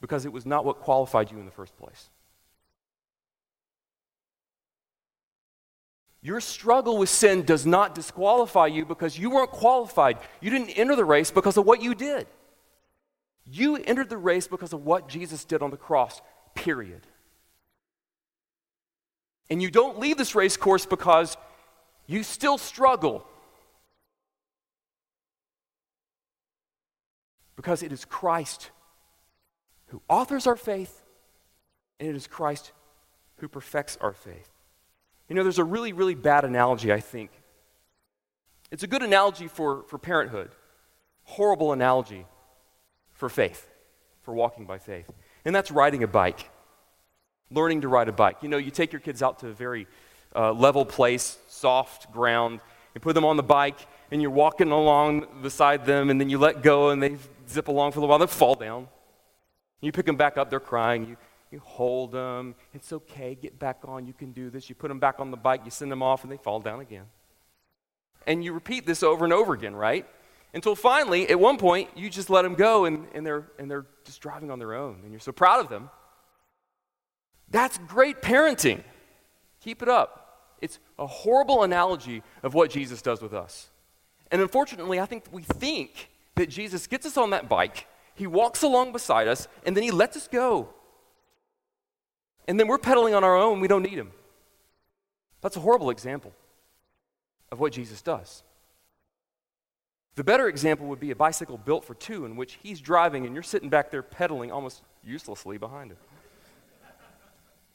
because 0.00 0.24
it 0.24 0.32
was 0.32 0.44
not 0.44 0.64
what 0.64 0.80
qualified 0.80 1.30
you 1.30 1.38
in 1.38 1.44
the 1.44 1.52
first 1.52 1.76
place. 1.76 2.10
Your 6.22 6.40
struggle 6.40 6.98
with 6.98 7.08
sin 7.08 7.44
does 7.44 7.64
not 7.64 7.94
disqualify 7.94 8.66
you 8.66 8.84
because 8.84 9.18
you 9.18 9.30
weren't 9.30 9.50
qualified. 9.50 10.18
You 10.40 10.50
didn't 10.50 10.70
enter 10.70 10.94
the 10.94 11.04
race 11.04 11.30
because 11.30 11.56
of 11.56 11.64
what 11.64 11.82
you 11.82 11.94
did. 11.94 12.26
You 13.46 13.76
entered 13.76 14.10
the 14.10 14.18
race 14.18 14.46
because 14.46 14.72
of 14.72 14.84
what 14.84 15.08
Jesus 15.08 15.44
did 15.44 15.62
on 15.62 15.70
the 15.70 15.78
cross, 15.78 16.20
period. 16.54 17.06
And 19.48 19.62
you 19.62 19.70
don't 19.70 19.98
leave 19.98 20.18
this 20.18 20.34
race 20.34 20.56
course 20.56 20.84
because 20.84 21.36
you 22.06 22.22
still 22.22 22.58
struggle. 22.58 23.26
Because 27.56 27.82
it 27.82 27.92
is 27.92 28.04
Christ 28.04 28.70
who 29.86 30.02
authors 30.08 30.46
our 30.46 30.56
faith, 30.56 31.04
and 31.98 32.08
it 32.08 32.14
is 32.14 32.26
Christ 32.26 32.72
who 33.38 33.48
perfects 33.48 33.98
our 34.00 34.12
faith. 34.12 34.48
You 35.30 35.36
know, 35.36 35.44
there's 35.44 35.60
a 35.60 35.64
really, 35.64 35.92
really 35.92 36.16
bad 36.16 36.44
analogy, 36.44 36.92
I 36.92 36.98
think. 36.98 37.30
It's 38.72 38.82
a 38.82 38.88
good 38.88 39.02
analogy 39.02 39.46
for, 39.46 39.84
for 39.84 39.96
parenthood, 39.96 40.50
horrible 41.22 41.72
analogy 41.72 42.26
for 43.12 43.28
faith, 43.28 43.68
for 44.22 44.34
walking 44.34 44.66
by 44.66 44.78
faith. 44.78 45.08
And 45.44 45.54
that's 45.54 45.70
riding 45.70 46.02
a 46.02 46.08
bike, 46.08 46.50
learning 47.48 47.82
to 47.82 47.88
ride 47.88 48.08
a 48.08 48.12
bike. 48.12 48.38
You 48.42 48.48
know, 48.48 48.56
you 48.56 48.72
take 48.72 48.92
your 48.92 49.00
kids 49.00 49.22
out 49.22 49.38
to 49.38 49.48
a 49.48 49.52
very 49.52 49.86
uh, 50.34 50.52
level 50.52 50.84
place, 50.84 51.38
soft 51.48 52.12
ground, 52.12 52.60
you 52.94 53.00
put 53.00 53.14
them 53.14 53.24
on 53.24 53.36
the 53.36 53.44
bike, 53.44 53.78
and 54.10 54.20
you're 54.20 54.32
walking 54.32 54.72
along 54.72 55.28
beside 55.42 55.86
them, 55.86 56.10
and 56.10 56.20
then 56.20 56.28
you 56.28 56.38
let 56.38 56.60
go, 56.60 56.90
and 56.90 57.00
they 57.00 57.16
zip 57.48 57.68
along 57.68 57.92
for 57.92 57.98
a 57.98 58.02
little 58.02 58.10
while, 58.10 58.18
they 58.18 58.26
fall 58.26 58.56
down. 58.56 58.88
You 59.80 59.92
pick 59.92 60.06
them 60.06 60.16
back 60.16 60.36
up, 60.36 60.50
they're 60.50 60.58
crying. 60.58 61.06
You, 61.06 61.16
you 61.50 61.60
hold 61.60 62.12
them. 62.12 62.54
It's 62.72 62.92
okay. 62.92 63.34
Get 63.34 63.58
back 63.58 63.78
on. 63.84 64.06
You 64.06 64.12
can 64.12 64.32
do 64.32 64.50
this. 64.50 64.68
You 64.68 64.74
put 64.74 64.88
them 64.88 65.00
back 65.00 65.18
on 65.18 65.30
the 65.30 65.36
bike. 65.36 65.62
You 65.64 65.70
send 65.70 65.90
them 65.90 66.02
off, 66.02 66.22
and 66.22 66.32
they 66.32 66.36
fall 66.36 66.60
down 66.60 66.80
again. 66.80 67.06
And 68.26 68.44
you 68.44 68.52
repeat 68.52 68.86
this 68.86 69.02
over 69.02 69.24
and 69.24 69.32
over 69.32 69.52
again, 69.52 69.74
right? 69.74 70.06
Until 70.52 70.74
finally, 70.74 71.28
at 71.28 71.38
one 71.38 71.58
point, 71.58 71.90
you 71.96 72.10
just 72.10 72.30
let 72.30 72.42
them 72.42 72.54
go, 72.54 72.84
and, 72.84 73.06
and, 73.14 73.24
they're, 73.24 73.46
and 73.58 73.70
they're 73.70 73.86
just 74.04 74.20
driving 74.20 74.50
on 74.50 74.58
their 74.58 74.74
own. 74.74 75.00
And 75.02 75.10
you're 75.10 75.20
so 75.20 75.32
proud 75.32 75.60
of 75.60 75.68
them. 75.68 75.90
That's 77.50 77.78
great 77.78 78.22
parenting. 78.22 78.82
Keep 79.60 79.82
it 79.82 79.88
up. 79.88 80.56
It's 80.60 80.78
a 80.98 81.06
horrible 81.06 81.62
analogy 81.62 82.22
of 82.42 82.54
what 82.54 82.70
Jesus 82.70 83.02
does 83.02 83.22
with 83.22 83.32
us. 83.32 83.70
And 84.30 84.40
unfortunately, 84.40 85.00
I 85.00 85.06
think 85.06 85.24
we 85.32 85.42
think 85.42 86.10
that 86.36 86.48
Jesus 86.48 86.86
gets 86.86 87.06
us 87.06 87.16
on 87.16 87.30
that 87.30 87.48
bike 87.48 87.86
he 88.20 88.26
walks 88.26 88.62
along 88.62 88.92
beside 88.92 89.28
us, 89.28 89.48
and 89.64 89.74
then 89.74 89.82
he 89.82 89.90
lets 89.90 90.14
us 90.14 90.28
go. 90.28 90.68
And 92.50 92.58
then 92.58 92.66
we're 92.66 92.78
pedaling 92.78 93.14
on 93.14 93.22
our 93.22 93.36
own, 93.36 93.60
we 93.60 93.68
don't 93.68 93.84
need 93.84 93.94
him. 93.94 94.10
That's 95.40 95.54
a 95.54 95.60
horrible 95.60 95.88
example 95.88 96.32
of 97.52 97.60
what 97.60 97.72
Jesus 97.72 98.02
does. 98.02 98.42
The 100.16 100.24
better 100.24 100.48
example 100.48 100.88
would 100.88 100.98
be 100.98 101.12
a 101.12 101.14
bicycle 101.14 101.56
built 101.58 101.84
for 101.84 101.94
two, 101.94 102.24
in 102.24 102.34
which 102.34 102.58
he's 102.60 102.80
driving 102.80 103.24
and 103.24 103.34
you're 103.34 103.44
sitting 103.44 103.68
back 103.68 103.92
there 103.92 104.02
pedaling 104.02 104.50
almost 104.50 104.82
uselessly 105.04 105.58
behind 105.58 105.92
him. 105.92 105.98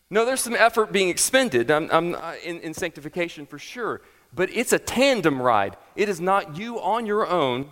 No, 0.09 0.25
there's 0.25 0.41
some 0.41 0.55
effort 0.55 0.91
being 0.91 1.07
expended 1.07 1.71
I'm, 1.71 1.89
I'm, 1.89 2.13
uh, 2.13 2.33
in, 2.43 2.59
in 2.59 2.73
sanctification 2.73 3.45
for 3.45 3.57
sure, 3.57 4.01
but 4.33 4.49
it's 4.49 4.73
a 4.73 4.77
tandem 4.77 5.41
ride. 5.41 5.77
It 5.95 6.09
is 6.09 6.19
not 6.19 6.57
you 6.57 6.81
on 6.81 7.05
your 7.05 7.25
own, 7.25 7.71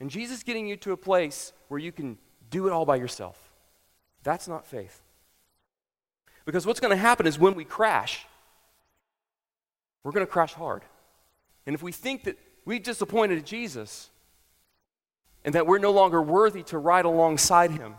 and 0.00 0.10
Jesus 0.10 0.42
getting 0.42 0.66
you 0.66 0.76
to 0.78 0.90
a 0.90 0.96
place 0.96 1.52
where 1.68 1.78
you 1.78 1.92
can 1.92 2.18
do 2.50 2.66
it 2.66 2.72
all 2.72 2.84
by 2.84 2.96
yourself. 2.96 3.38
That's 4.24 4.48
not 4.48 4.66
faith. 4.66 5.00
Because 6.44 6.66
what's 6.66 6.80
going 6.80 6.90
to 6.90 6.96
happen 6.96 7.26
is 7.26 7.38
when 7.38 7.54
we 7.54 7.64
crash, 7.64 8.26
we're 10.02 10.12
going 10.12 10.26
to 10.26 10.30
crash 10.30 10.54
hard. 10.54 10.82
And 11.66 11.74
if 11.74 11.82
we 11.82 11.92
think 11.92 12.24
that 12.24 12.38
we 12.64 12.78
disappointed 12.78 13.44
Jesus 13.44 14.10
and 15.44 15.54
that 15.54 15.66
we're 15.66 15.78
no 15.78 15.90
longer 15.90 16.20
worthy 16.20 16.62
to 16.64 16.78
ride 16.78 17.04
alongside 17.04 17.70
him, 17.70 17.94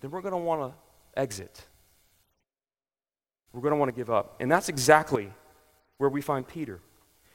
then 0.00 0.10
we're 0.10 0.20
going 0.20 0.32
to 0.32 0.38
want 0.38 0.72
to 0.72 1.20
exit. 1.20 1.66
We're 3.52 3.62
going 3.62 3.72
to 3.72 3.78
want 3.78 3.88
to 3.88 3.96
give 3.96 4.10
up. 4.10 4.36
And 4.40 4.50
that's 4.50 4.68
exactly 4.68 5.32
where 5.96 6.10
we 6.10 6.20
find 6.20 6.46
Peter. 6.46 6.80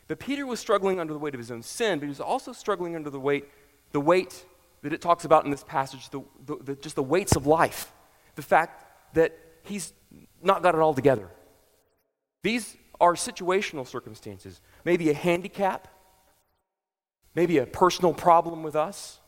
But 0.08 0.20
Peter 0.20 0.46
was 0.46 0.60
struggling 0.60 1.00
under 1.00 1.14
the 1.14 1.20
weight 1.20 1.34
of 1.34 1.40
his 1.40 1.52
own 1.52 1.62
sin, 1.62 2.00
but 2.00 2.06
he 2.06 2.10
was 2.10 2.20
also 2.20 2.54
struggling 2.54 2.96
under 2.96 3.10
the 3.10 3.20
weight, 3.20 3.46
the 3.92 4.02
weight 4.02 4.46
that 4.82 4.94
it 4.94 5.02
talks 5.02 5.26
about 5.26 5.46
in 5.46 5.52
this 5.52 5.64
passage 5.64 6.10
the, 6.10 6.22
the, 6.46 6.56
the, 6.58 6.76
just 6.76 6.96
the 6.96 7.04
weights 7.04 7.36
of 7.36 7.48
life. 7.48 7.92
The 8.36 8.42
fact 8.42 8.83
that 9.14 9.38
he's 9.64 9.94
not 10.42 10.64
got 10.64 10.76
it 10.76 10.82
all 10.82 10.94
together. 10.94 11.30
These 12.42 12.76
are 13.00 13.14
situational 13.14 13.88
circumstances. 13.88 14.62
Maybe 14.86 15.10
a 15.10 15.14
handicap, 15.14 15.88
maybe 17.36 17.58
a 17.58 17.66
personal 17.66 18.14
problem 18.14 18.64
with 18.64 18.76
us. 18.76 19.20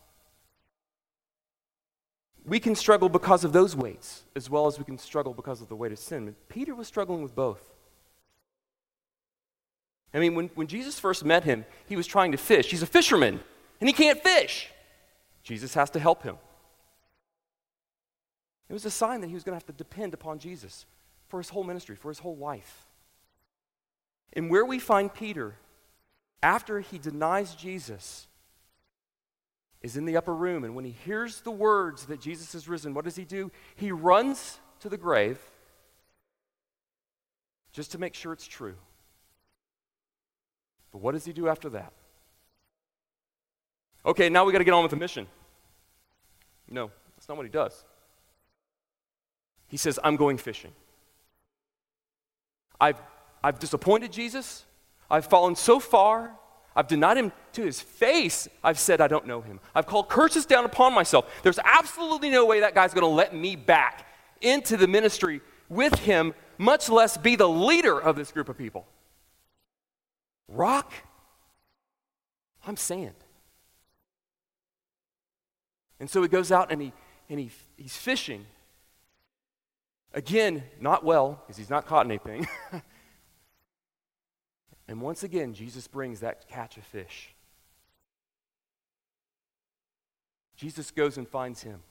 We 2.46 2.60
can 2.60 2.75
struggle 2.75 3.10
because 3.10 3.44
of 3.44 3.54
those 3.54 3.75
weights 3.75 4.24
as 4.36 4.50
well 4.50 4.68
as 4.68 4.77
we 4.77 4.86
can 4.86 4.98
struggle 4.98 5.34
because 5.34 5.62
of 5.62 5.70
the 5.70 5.75
weight 5.75 5.92
of 5.92 6.00
sin. 6.00 6.36
Peter 6.48 6.75
was 6.75 6.88
struggling 6.88 7.24
with 7.24 7.34
both. 7.34 7.74
I 10.13 10.20
mean, 10.20 10.36
when, 10.36 10.50
when 10.56 10.68
Jesus 10.68 11.00
first 11.00 11.25
met 11.25 11.44
him, 11.44 11.65
he 11.88 11.98
was 11.98 12.08
trying 12.08 12.32
to 12.32 12.38
fish. 12.38 12.70
He's 12.70 12.84
a 12.84 12.88
fisherman, 12.88 13.42
and 13.82 13.89
he 13.89 13.94
can't 13.94 14.22
fish. 14.22 14.70
Jesus 15.44 15.74
has 15.74 15.89
to 15.89 16.00
help 16.00 16.24
him. 16.24 16.38
It 18.69 18.74
was 18.74 18.86
a 18.86 18.91
sign 18.91 19.22
that 19.22 19.27
he 19.27 19.34
was 19.34 19.43
going 19.43 19.53
to 19.53 19.63
have 19.63 19.67
to 19.67 19.84
depend 19.84 20.13
upon 20.13 20.39
Jesus 20.39 20.86
for 21.27 21.39
his 21.39 21.50
whole 21.50 21.63
ministry, 21.63 21.95
for 21.95 22.10
his 22.10 22.19
whole 22.19 22.38
life. 22.38 22.88
And 24.34 24.50
where 24.50 24.65
we 24.65 24.79
find 24.79 25.13
Peter 25.13 25.55
after 26.41 26.79
he 26.79 26.98
denies 26.98 27.55
Jesus 27.55 28.27
is 29.81 29.98
in 29.98 30.05
the 30.05 30.17
upper 30.17 30.34
room. 30.34 30.63
And 30.63 30.75
when 30.75 30.86
he 30.86 30.95
hears 31.05 31.41
the 31.41 31.51
words 31.51 32.07
that 32.07 32.19
Jesus 32.19 32.53
has 32.53 32.67
risen, 32.67 32.93
what 32.93 33.05
does 33.05 33.15
he 33.15 33.24
do? 33.24 33.51
He 33.75 33.91
runs 33.91 34.60
to 34.79 34.89
the 34.89 34.98
grave 34.98 35.39
just 37.72 37.91
to 37.91 38.00
make 38.00 38.15
sure 38.15 38.34
it's 38.34 38.48
true. 38.48 38.75
But 40.91 41.01
what 41.01 41.12
does 41.12 41.25
he 41.25 41.34
do 41.34 41.48
after 41.48 41.69
that? 41.69 41.93
Okay, 44.05 44.29
now 44.29 44.45
we 44.45 44.51
got 44.51 44.60
to 44.60 44.63
get 44.63 44.74
on 44.74 44.84
with 44.84 44.91
the 44.91 44.98
mission. 44.98 45.27
No, 46.69 46.89
that's 47.15 47.27
not 47.27 47.38
what 47.38 47.45
he 47.45 47.51
does. 47.51 47.84
He 49.67 49.77
says, 49.77 50.00
I'm 50.03 50.15
going 50.15 50.38
fishing. 50.38 50.72
I've, 52.79 53.01
I've 53.43 53.60
disappointed 53.60 54.12
Jesus. 54.12 54.65
I've 55.10 55.25
fallen 55.25 55.55
so 55.55 55.79
far. 55.79 56.31
I've 56.75 56.88
denied 56.88 57.17
him 57.17 57.31
to 57.53 57.63
his 57.63 57.79
face. 57.79 58.48
I've 58.63 58.77
said 58.77 59.00
I 59.00 59.07
don't 59.07 59.25
know 59.25 59.41
him. 59.41 59.60
I've 59.74 59.86
called 59.86 60.10
curses 60.10 60.45
down 60.45 60.65
upon 60.65 60.93
myself. 60.93 61.31
There's 61.41 61.60
absolutely 61.63 62.29
no 62.29 62.45
way 62.45 62.60
that 62.60 62.75
guy's 62.75 62.93
going 62.93 63.03
to 63.03 63.07
let 63.07 63.34
me 63.34 63.55
back 63.55 64.05
into 64.41 64.75
the 64.75 64.88
ministry 64.88 65.41
with 65.69 65.95
him, 66.00 66.34
much 66.57 66.89
less 66.89 67.17
be 67.17 67.36
the 67.36 67.48
leader 67.48 68.00
of 68.00 68.15
this 68.15 68.31
group 68.31 68.50
of 68.50 68.57
people. 68.57 68.86
Rock, 70.48 70.91
I'm 72.67 72.77
sand. 72.77 73.15
And 76.00 76.10
so 76.10 76.22
he 76.22 76.27
goes 76.27 76.51
out 76.51 76.72
and, 76.72 76.81
he, 76.81 76.93
and 77.29 77.39
he, 77.39 77.51
he's 77.77 77.95
fishing. 77.95 78.45
Again, 80.15 80.63
not 80.79 81.03
well, 81.03 81.41
because 81.45 81.57
he's 81.57 81.69
not 81.69 81.86
caught 81.86 82.05
anything. 82.05 82.48
and 84.88 85.01
once 85.01 85.24
again, 85.24 85.53
Jesus 85.53 85.88
brings 85.88 86.22
that 86.22 86.48
catch 86.48 86.77
of 86.77 86.84
fish. 86.86 87.36
Jesus 90.55 90.89
goes 90.89 91.17
and 91.17 91.27
finds 91.27 91.62
him. 91.62 91.81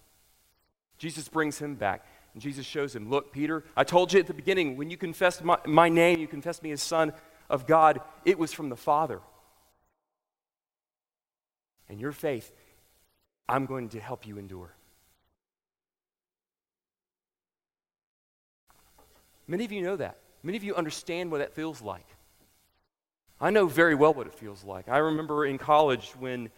Jesus 0.96 1.28
brings 1.28 1.58
him 1.58 1.74
back. 1.74 2.06
And 2.32 2.42
Jesus 2.42 2.66
shows 2.66 2.96
him, 2.96 3.10
Look, 3.10 3.30
Peter, 3.30 3.62
I 3.76 3.84
told 3.84 4.12
you 4.12 4.20
at 4.20 4.26
the 4.26 4.34
beginning, 4.34 4.76
when 4.76 4.90
you 4.90 4.96
confessed 4.96 5.44
my, 5.44 5.58
my 5.66 5.88
name, 5.88 6.18
you 6.18 6.26
confessed 6.26 6.62
me 6.62 6.72
as 6.72 6.82
Son 6.82 7.12
of 7.48 7.66
God, 7.66 8.00
it 8.24 8.38
was 8.38 8.52
from 8.52 8.70
the 8.70 8.76
Father. 8.76 9.20
And 11.88 12.00
your 12.00 12.12
faith 12.12 12.50
I'm 13.48 13.66
going 13.66 13.90
to 13.90 14.00
help 14.00 14.26
you 14.26 14.38
endure. 14.38 14.74
Many 19.46 19.64
of 19.64 19.72
you 19.72 19.82
know 19.82 19.96
that. 19.96 20.18
Many 20.42 20.56
of 20.56 20.64
you 20.64 20.74
understand 20.74 21.30
what 21.30 21.38
that 21.38 21.54
feels 21.54 21.82
like. 21.82 22.06
I 23.40 23.50
know 23.50 23.66
very 23.66 23.94
well 23.94 24.14
what 24.14 24.26
it 24.26 24.34
feels 24.34 24.64
like. 24.64 24.88
I 24.88 24.98
remember 24.98 25.44
in 25.44 25.58
college 25.58 26.12
when 26.18 26.50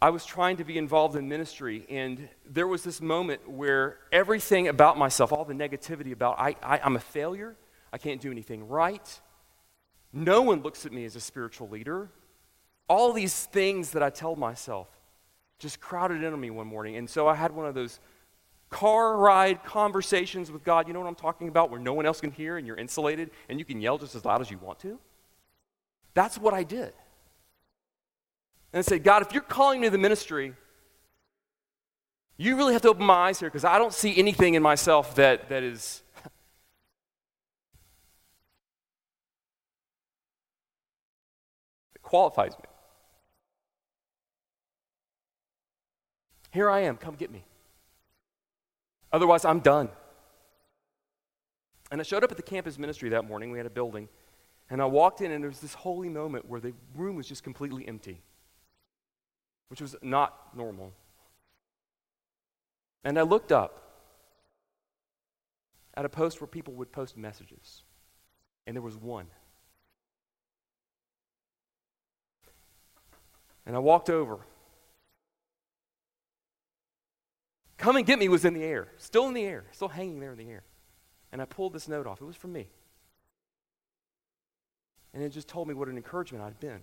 I 0.00 0.10
was 0.10 0.24
trying 0.24 0.56
to 0.56 0.64
be 0.64 0.78
involved 0.78 1.14
in 1.16 1.28
ministry, 1.28 1.86
and 1.90 2.28
there 2.48 2.66
was 2.66 2.82
this 2.82 3.00
moment 3.00 3.48
where 3.48 3.98
everything 4.10 4.68
about 4.68 4.96
myself, 4.96 5.32
all 5.32 5.44
the 5.44 5.54
negativity 5.54 6.12
about 6.12 6.38
I, 6.38 6.56
I, 6.62 6.80
am 6.84 6.96
a 6.96 7.00
failure, 7.00 7.54
I 7.92 7.98
can't 7.98 8.20
do 8.20 8.30
anything 8.30 8.66
right, 8.66 9.20
no 10.12 10.42
one 10.42 10.62
looks 10.62 10.86
at 10.86 10.92
me 10.92 11.04
as 11.04 11.16
a 11.16 11.20
spiritual 11.20 11.68
leader. 11.68 12.10
All 12.88 13.12
these 13.12 13.44
things 13.46 13.90
that 13.90 14.02
I 14.02 14.10
tell 14.10 14.34
myself 14.34 14.88
just 15.58 15.80
crowded 15.80 16.24
in 16.24 16.32
on 16.32 16.40
me 16.40 16.50
one 16.50 16.66
morning. 16.66 16.96
And 16.96 17.08
so 17.08 17.28
I 17.28 17.34
had 17.34 17.52
one 17.52 17.66
of 17.66 17.74
those 17.74 18.00
car 18.70 19.16
ride 19.16 19.64
conversations 19.64 20.50
with 20.50 20.64
God. 20.64 20.86
You 20.86 20.94
know 20.94 21.00
what 21.00 21.08
I'm 21.08 21.14
talking 21.16 21.48
about? 21.48 21.70
Where 21.70 21.80
no 21.80 21.92
one 21.92 22.06
else 22.06 22.20
can 22.20 22.30
hear 22.30 22.56
and 22.56 22.66
you're 22.66 22.76
insulated 22.76 23.30
and 23.48 23.58
you 23.58 23.64
can 23.64 23.80
yell 23.80 23.98
just 23.98 24.14
as 24.14 24.24
loud 24.24 24.40
as 24.40 24.50
you 24.50 24.58
want 24.58 24.78
to. 24.80 24.98
That's 26.14 26.38
what 26.38 26.54
I 26.54 26.62
did. 26.62 26.92
And 28.72 28.78
I 28.78 28.82
said, 28.82 29.02
God, 29.02 29.22
if 29.22 29.32
you're 29.32 29.42
calling 29.42 29.80
me 29.80 29.88
to 29.88 29.90
the 29.90 29.98
ministry, 29.98 30.54
you 32.36 32.56
really 32.56 32.72
have 32.72 32.82
to 32.82 32.88
open 32.88 33.04
my 33.04 33.14
eyes 33.14 33.40
here 33.40 33.50
because 33.50 33.64
I 33.64 33.78
don't 33.78 33.92
see 33.92 34.16
anything 34.16 34.54
in 34.54 34.62
myself 34.62 35.16
that, 35.16 35.48
that 35.48 35.64
is. 35.64 36.02
that 41.92 42.02
qualifies 42.02 42.52
me. 42.52 42.64
Here 46.52 46.70
I 46.70 46.80
am, 46.80 46.96
come 46.96 47.14
get 47.14 47.30
me. 47.30 47.44
Otherwise, 49.12 49.44
I'm 49.44 49.60
done. 49.60 49.88
And 51.90 52.00
I 52.00 52.04
showed 52.04 52.22
up 52.22 52.30
at 52.30 52.36
the 52.36 52.42
campus 52.42 52.78
ministry 52.78 53.08
that 53.10 53.24
morning. 53.24 53.50
We 53.50 53.58
had 53.58 53.66
a 53.66 53.70
building. 53.70 54.08
And 54.68 54.80
I 54.80 54.84
walked 54.84 55.20
in, 55.20 55.32
and 55.32 55.42
there 55.42 55.50
was 55.50 55.60
this 55.60 55.74
holy 55.74 56.08
moment 56.08 56.48
where 56.48 56.60
the 56.60 56.72
room 56.94 57.16
was 57.16 57.26
just 57.26 57.42
completely 57.42 57.86
empty, 57.88 58.22
which 59.68 59.80
was 59.80 59.96
not 60.00 60.56
normal. 60.56 60.92
And 63.02 63.18
I 63.18 63.22
looked 63.22 63.50
up 63.50 63.82
at 65.94 66.04
a 66.04 66.08
post 66.08 66.40
where 66.40 66.46
people 66.46 66.74
would 66.74 66.92
post 66.92 67.16
messages, 67.16 67.82
and 68.66 68.76
there 68.76 68.82
was 68.82 68.96
one. 68.96 69.26
And 73.66 73.74
I 73.74 73.80
walked 73.80 74.08
over. 74.08 74.46
Come 77.80 77.96
and 77.96 78.04
get 78.04 78.18
me 78.18 78.28
was 78.28 78.44
in 78.44 78.52
the 78.52 78.62
air, 78.62 78.88
still 78.98 79.26
in 79.28 79.32
the 79.32 79.42
air, 79.42 79.64
still 79.72 79.88
hanging 79.88 80.20
there 80.20 80.32
in 80.32 80.38
the 80.38 80.50
air. 80.50 80.62
And 81.32 81.40
I 81.40 81.46
pulled 81.46 81.72
this 81.72 81.88
note 81.88 82.06
off. 82.06 82.20
It 82.20 82.26
was 82.26 82.36
from 82.36 82.52
me. 82.52 82.68
And 85.14 85.22
it 85.22 85.30
just 85.30 85.48
told 85.48 85.66
me 85.66 85.72
what 85.72 85.88
an 85.88 85.96
encouragement 85.96 86.44
I'd 86.44 86.60
been. 86.60 86.82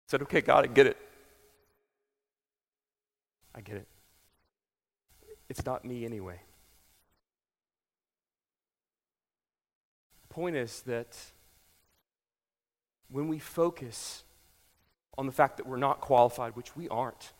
I 0.00 0.04
said, 0.08 0.20
okay, 0.22 0.42
God, 0.42 0.64
I 0.64 0.66
get 0.66 0.86
it. 0.86 0.98
I 3.54 3.62
get 3.62 3.76
it. 3.76 3.88
It's 5.48 5.64
not 5.64 5.82
me 5.82 6.04
anyway. 6.04 6.42
The 10.28 10.34
point 10.34 10.56
is 10.56 10.82
that 10.82 11.16
when 13.12 13.28
we 13.28 13.38
focus 13.38 14.24
on 15.18 15.26
the 15.26 15.32
fact 15.32 15.58
that 15.58 15.66
we're 15.66 15.76
not 15.76 16.00
qualified, 16.00 16.56
which 16.56 16.74
we 16.74 16.88
aren't, 16.88 17.32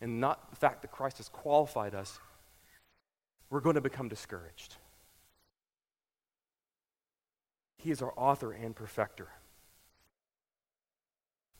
and 0.00 0.20
not 0.20 0.50
the 0.50 0.56
fact 0.56 0.82
that 0.82 0.90
Christ 0.90 1.18
has 1.18 1.28
qualified 1.28 1.94
us, 1.94 2.18
we're 3.50 3.60
going 3.60 3.74
to 3.74 3.82
become 3.82 4.08
discouraged. 4.08 4.76
He 7.76 7.90
is 7.90 8.00
our 8.00 8.14
author 8.16 8.52
and 8.52 8.74
perfecter. 8.74 9.28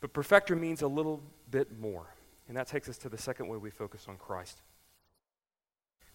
But 0.01 0.12
perfecter 0.12 0.57
means 0.57 0.83
a 0.83 0.88
little 0.88 1.23
bit 1.51 1.79
more. 1.79 2.07
And 2.49 2.57
that 2.57 2.67
takes 2.67 2.88
us 2.88 2.99
to 2.99 3.09
the 3.09 3.19
second 3.19 3.49
way 3.49 3.57
we 3.57 3.71
focus 3.71 4.07
on 4.09 4.17
Christ. 4.17 4.62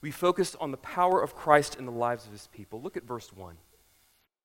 We 0.02 0.12
focus 0.12 0.56
on 0.60 0.72
the 0.72 0.78
power 0.78 1.22
of 1.22 1.36
Christ 1.36 1.76
in 1.78 1.86
the 1.86 1.92
lives 1.92 2.26
of 2.26 2.32
his 2.32 2.48
people. 2.48 2.82
Look 2.82 2.98
at 2.98 3.04
verse 3.04 3.32
1. 3.34 3.58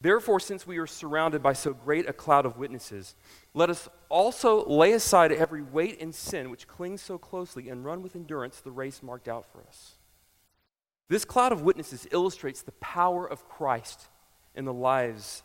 Therefore, 0.02 0.40
since 0.40 0.66
we 0.66 0.78
are 0.78 0.86
surrounded 0.86 1.44
by 1.44 1.52
so 1.52 1.72
great 1.72 2.08
a 2.08 2.12
cloud 2.12 2.44
of 2.44 2.58
witnesses, 2.58 3.14
let 3.54 3.70
us 3.70 3.88
also 4.08 4.66
lay 4.66 4.92
aside 4.94 5.30
every 5.30 5.62
weight 5.62 6.00
and 6.00 6.12
sin 6.12 6.50
which 6.50 6.66
clings 6.66 7.00
so 7.00 7.18
closely 7.18 7.68
and 7.68 7.84
run 7.84 8.02
with 8.02 8.16
endurance 8.16 8.58
the 8.58 8.72
race 8.72 9.00
marked 9.00 9.28
out 9.28 9.46
for 9.52 9.62
us. 9.62 9.92
This 11.08 11.24
cloud 11.24 11.52
of 11.52 11.62
witnesses 11.62 12.08
illustrates 12.10 12.62
the 12.62 12.72
power 12.72 13.24
of 13.24 13.48
Christ 13.48 14.08
in 14.56 14.64
the 14.64 14.72
lives 14.72 15.44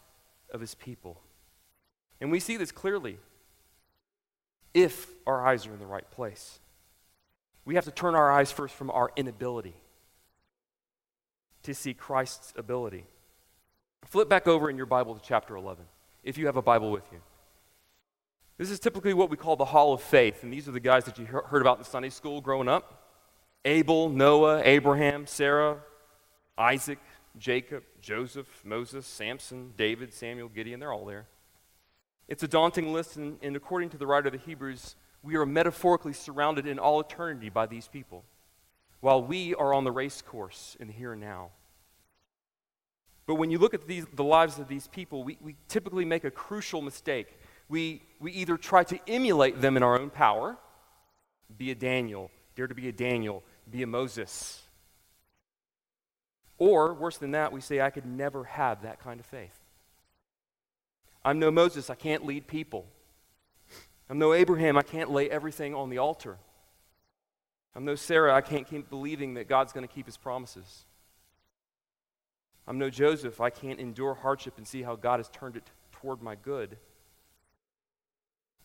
of 0.52 0.60
his 0.60 0.74
people. 0.74 1.22
And 2.20 2.32
we 2.32 2.40
see 2.40 2.58
this 2.58 2.72
clearly 2.72 3.20
if 4.74 5.08
our 5.28 5.46
eyes 5.46 5.68
are 5.68 5.74
in 5.74 5.80
the 5.80 5.86
right 5.86 6.10
place. 6.10 6.60
We 7.64 7.76
have 7.76 7.86
to 7.86 7.92
turn 7.92 8.16
our 8.16 8.32
eyes 8.32 8.52
first 8.52 8.74
from 8.74 8.90
our 8.90 9.12
inability 9.16 9.76
to 11.62 11.76
see 11.76 11.94
Christ's 11.94 12.54
ability. 12.58 13.06
Flip 14.10 14.30
back 14.30 14.48
over 14.48 14.70
in 14.70 14.78
your 14.78 14.86
Bible 14.86 15.16
to 15.16 15.22
chapter 15.22 15.56
11, 15.58 15.84
if 16.24 16.38
you 16.38 16.46
have 16.46 16.56
a 16.56 16.62
Bible 16.62 16.92
with 16.92 17.04
you. 17.12 17.20
This 18.58 18.72
is 18.72 18.80
typically 18.80 19.14
what 19.14 19.30
we 19.30 19.36
call 19.36 19.58
the 19.58 19.66
Hall 19.66 19.94
of 19.94 20.02
Faith, 20.02 20.44
and 20.44 20.52
these 20.52 20.68
are 20.68 20.72
the 20.72 20.80
guys 20.80 21.04
that 21.06 21.20
you 21.20 21.26
heard 21.26 21.62
about 21.62 21.78
in 21.78 21.84
Sunday 21.84 22.10
school 22.10 22.40
growing 22.40 22.70
up. 22.70 23.04
Abel, 23.66 24.08
Noah, 24.08 24.62
Abraham, 24.64 25.28
Sarah, 25.28 25.80
Isaac, 26.58 27.00
Jacob, 27.38 27.84
Joseph, 28.02 28.48
Moses, 28.64 29.06
Samson, 29.06 29.74
David, 29.76 30.14
Samuel, 30.14 30.48
Gideon, 30.48 30.80
they're 30.80 30.94
all 30.94 31.06
there. 31.06 31.28
It's 32.30 32.44
a 32.44 32.48
daunting 32.48 32.94
list, 32.94 33.18
and, 33.18 33.38
and, 33.42 33.58
according 33.58 33.90
to 33.90 33.98
the 33.98 34.08
writer 34.08 34.28
of 34.28 34.34
the 34.34 34.40
Hebrews, 34.40 34.96
we 35.22 35.36
are 35.36 35.46
metaphorically 35.46 36.14
surrounded 36.14 36.66
in 36.66 36.80
all 36.80 37.02
eternity 37.02 37.50
by 37.50 37.66
these 37.66 37.90
people, 37.90 38.24
while 39.02 39.22
we 39.22 39.54
are 39.56 39.74
on 39.74 39.84
the 39.84 39.92
race 39.92 40.22
course 40.22 40.78
in 40.80 40.88
the 40.88 40.94
here 40.94 41.12
and 41.12 41.22
now. 41.22 41.52
But 43.28 43.36
when 43.36 43.52
you 43.52 43.60
look 43.60 43.74
at 43.74 43.86
these, 43.86 44.06
the 44.14 44.24
lives 44.24 44.58
of 44.58 44.70
these 44.70 44.88
people, 44.88 45.24
we, 45.24 45.38
we 45.42 45.58
typically 45.68 46.06
make 46.06 46.24
a 46.24 46.32
crucial 46.32 46.82
mistake. 46.82 47.28
We, 47.68 48.02
we 48.20 48.32
either 48.32 48.58
try 48.58 48.86
to 48.86 48.98
emulate 49.08 49.60
them 49.62 49.76
in 49.76 49.84
our 49.84 50.00
own 50.00 50.10
power, 50.10 50.58
be 51.58 51.70
a 51.70 51.76
Daniel, 51.76 52.32
dare 52.56 52.68
to 52.68 52.74
be 52.74 52.88
a 52.88 52.94
Daniel, 52.94 53.44
be 53.70 53.84
a 53.84 53.88
Moses. 53.88 54.62
Or, 56.58 56.94
worse 56.94 57.18
than 57.18 57.32
that, 57.32 57.52
we 57.52 57.60
say, 57.60 57.82
I 57.82 57.90
could 57.90 58.06
never 58.06 58.46
have 58.46 58.84
that 58.84 59.02
kind 59.02 59.20
of 59.20 59.26
faith. 59.26 59.60
I'm 61.24 61.38
no 61.38 61.52
Moses, 61.52 61.90
I 61.90 61.96
can't 61.96 62.26
lead 62.26 62.48
people. 62.48 62.86
I'm 64.10 64.18
no 64.18 64.34
Abraham, 64.34 64.78
I 64.78 64.84
can't 64.84 65.12
lay 65.12 65.30
everything 65.30 65.76
on 65.76 65.90
the 65.90 65.98
altar. 65.98 66.38
I'm 67.76 67.84
no 67.84 67.96
Sarah, 67.96 68.34
I 68.34 68.40
can't 68.40 68.66
keep 68.66 68.90
believing 68.90 69.34
that 69.34 69.50
God's 69.50 69.74
going 69.74 69.86
to 69.86 69.94
keep 69.94 70.06
his 70.06 70.16
promises. 70.16 70.86
I'm 72.68 72.78
no 72.78 72.90
Joseph, 72.90 73.40
I 73.40 73.50
can't 73.50 73.80
endure 73.80 74.14
hardship 74.14 74.58
and 74.58 74.68
see 74.68 74.84
how 74.84 74.96
God 74.96 75.20
has 75.20 75.30
turned 75.30 75.56
it 75.56 75.70
toward 75.92 76.22
my 76.22 76.36
good. 76.36 76.78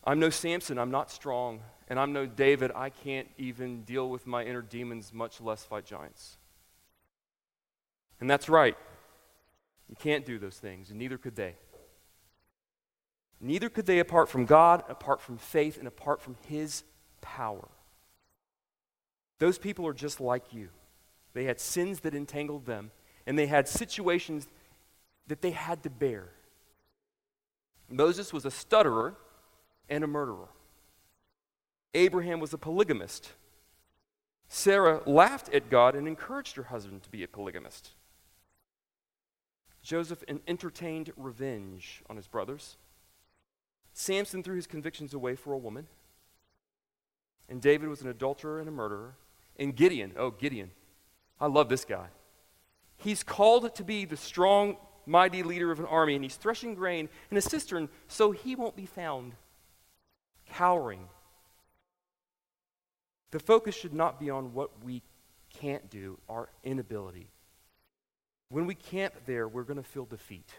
I'm 0.03 0.19
no 0.19 0.29
Samson, 0.29 0.77
I'm 0.77 0.91
not 0.91 1.09
strong. 1.09 1.61
And 1.89 1.99
I'm 1.99 2.13
no 2.13 2.25
David, 2.25 2.71
I 2.73 2.89
can't 2.89 3.27
even 3.37 3.83
deal 3.83 4.09
with 4.09 4.25
my 4.25 4.43
inner 4.43 4.61
demons, 4.61 5.13
much 5.13 5.41
less 5.41 5.63
fight 5.63 5.85
giants. 5.85 6.37
And 8.19 8.29
that's 8.29 8.49
right. 8.49 8.77
You 9.89 9.95
can't 9.95 10.25
do 10.25 10.39
those 10.39 10.57
things, 10.57 10.89
and 10.89 10.97
neither 10.97 11.17
could 11.17 11.35
they. 11.35 11.55
Neither 13.39 13.69
could 13.69 13.85
they 13.85 13.99
apart 13.99 14.29
from 14.29 14.45
God, 14.45 14.83
apart 14.87 15.19
from 15.19 15.37
faith, 15.37 15.77
and 15.77 15.87
apart 15.87 16.21
from 16.21 16.37
His 16.47 16.83
power. 17.19 17.67
Those 19.39 19.57
people 19.57 19.85
are 19.85 19.93
just 19.93 20.21
like 20.21 20.53
you. 20.53 20.69
They 21.33 21.43
had 21.43 21.59
sins 21.59 21.99
that 22.01 22.15
entangled 22.15 22.65
them, 22.65 22.91
and 23.25 23.37
they 23.37 23.47
had 23.47 23.67
situations 23.67 24.47
that 25.27 25.41
they 25.41 25.51
had 25.51 25.83
to 25.83 25.89
bear. 25.89 26.29
Moses 27.89 28.33
was 28.33 28.45
a 28.45 28.51
stutterer 28.51 29.15
and 29.89 30.03
a 30.03 30.07
murderer. 30.07 30.49
Abraham 31.93 32.39
was 32.39 32.53
a 32.53 32.57
polygamist. 32.57 33.33
Sarah 34.47 35.01
laughed 35.05 35.53
at 35.53 35.69
God 35.69 35.95
and 35.95 36.07
encouraged 36.07 36.55
her 36.55 36.63
husband 36.63 37.03
to 37.03 37.09
be 37.09 37.23
a 37.23 37.27
polygamist. 37.27 37.91
Joseph 39.81 40.23
entertained 40.47 41.11
revenge 41.17 42.01
on 42.09 42.15
his 42.15 42.27
brothers. 42.27 42.77
Samson 43.93 44.41
threw 44.41 44.55
his 44.55 44.67
convictions 44.67 45.13
away 45.13 45.35
for 45.35 45.53
a 45.53 45.57
woman. 45.57 45.87
And 47.49 47.61
David 47.61 47.89
was 47.89 48.01
an 48.01 48.07
adulterer 48.07 48.59
and 48.59 48.67
a 48.67 48.71
murderer. 48.71 49.15
And 49.59 49.75
Gideon, 49.75 50.13
oh, 50.17 50.31
Gideon, 50.31 50.71
I 51.39 51.47
love 51.47 51.69
this 51.69 51.85
guy. 51.85 52.07
He's 53.03 53.21
called 53.21 53.75
to 53.75 53.83
be 53.83 54.05
the 54.05 54.15
strong, 54.15 54.77
mighty 55.05 55.43
leader 55.43 55.71
of 55.71 55.79
an 55.79 55.85
army, 55.85 56.15
and 56.15 56.23
he's 56.23 56.37
threshing 56.37 56.73
grain 56.73 57.09
in 57.29 57.37
a 57.37 57.41
cistern 57.41 57.89
so 58.07 58.31
he 58.31 58.55
won't 58.55 58.77
be 58.77 58.85
found 58.85 59.33
cowering. 60.47 61.09
The 63.31 63.39
focus 63.39 63.75
should 63.75 63.93
not 63.93 64.19
be 64.19 64.29
on 64.29 64.53
what 64.53 64.71
we 64.83 65.01
can't 65.53 65.89
do, 65.89 66.17
our 66.29 66.49
inability, 66.63 67.29
When 68.49 68.67
we 68.67 68.75
camp 68.75 69.13
there, 69.25 69.47
we're 69.47 69.63
going 69.63 69.81
to 69.81 69.87
feel 69.87 70.05
defeat. 70.05 70.49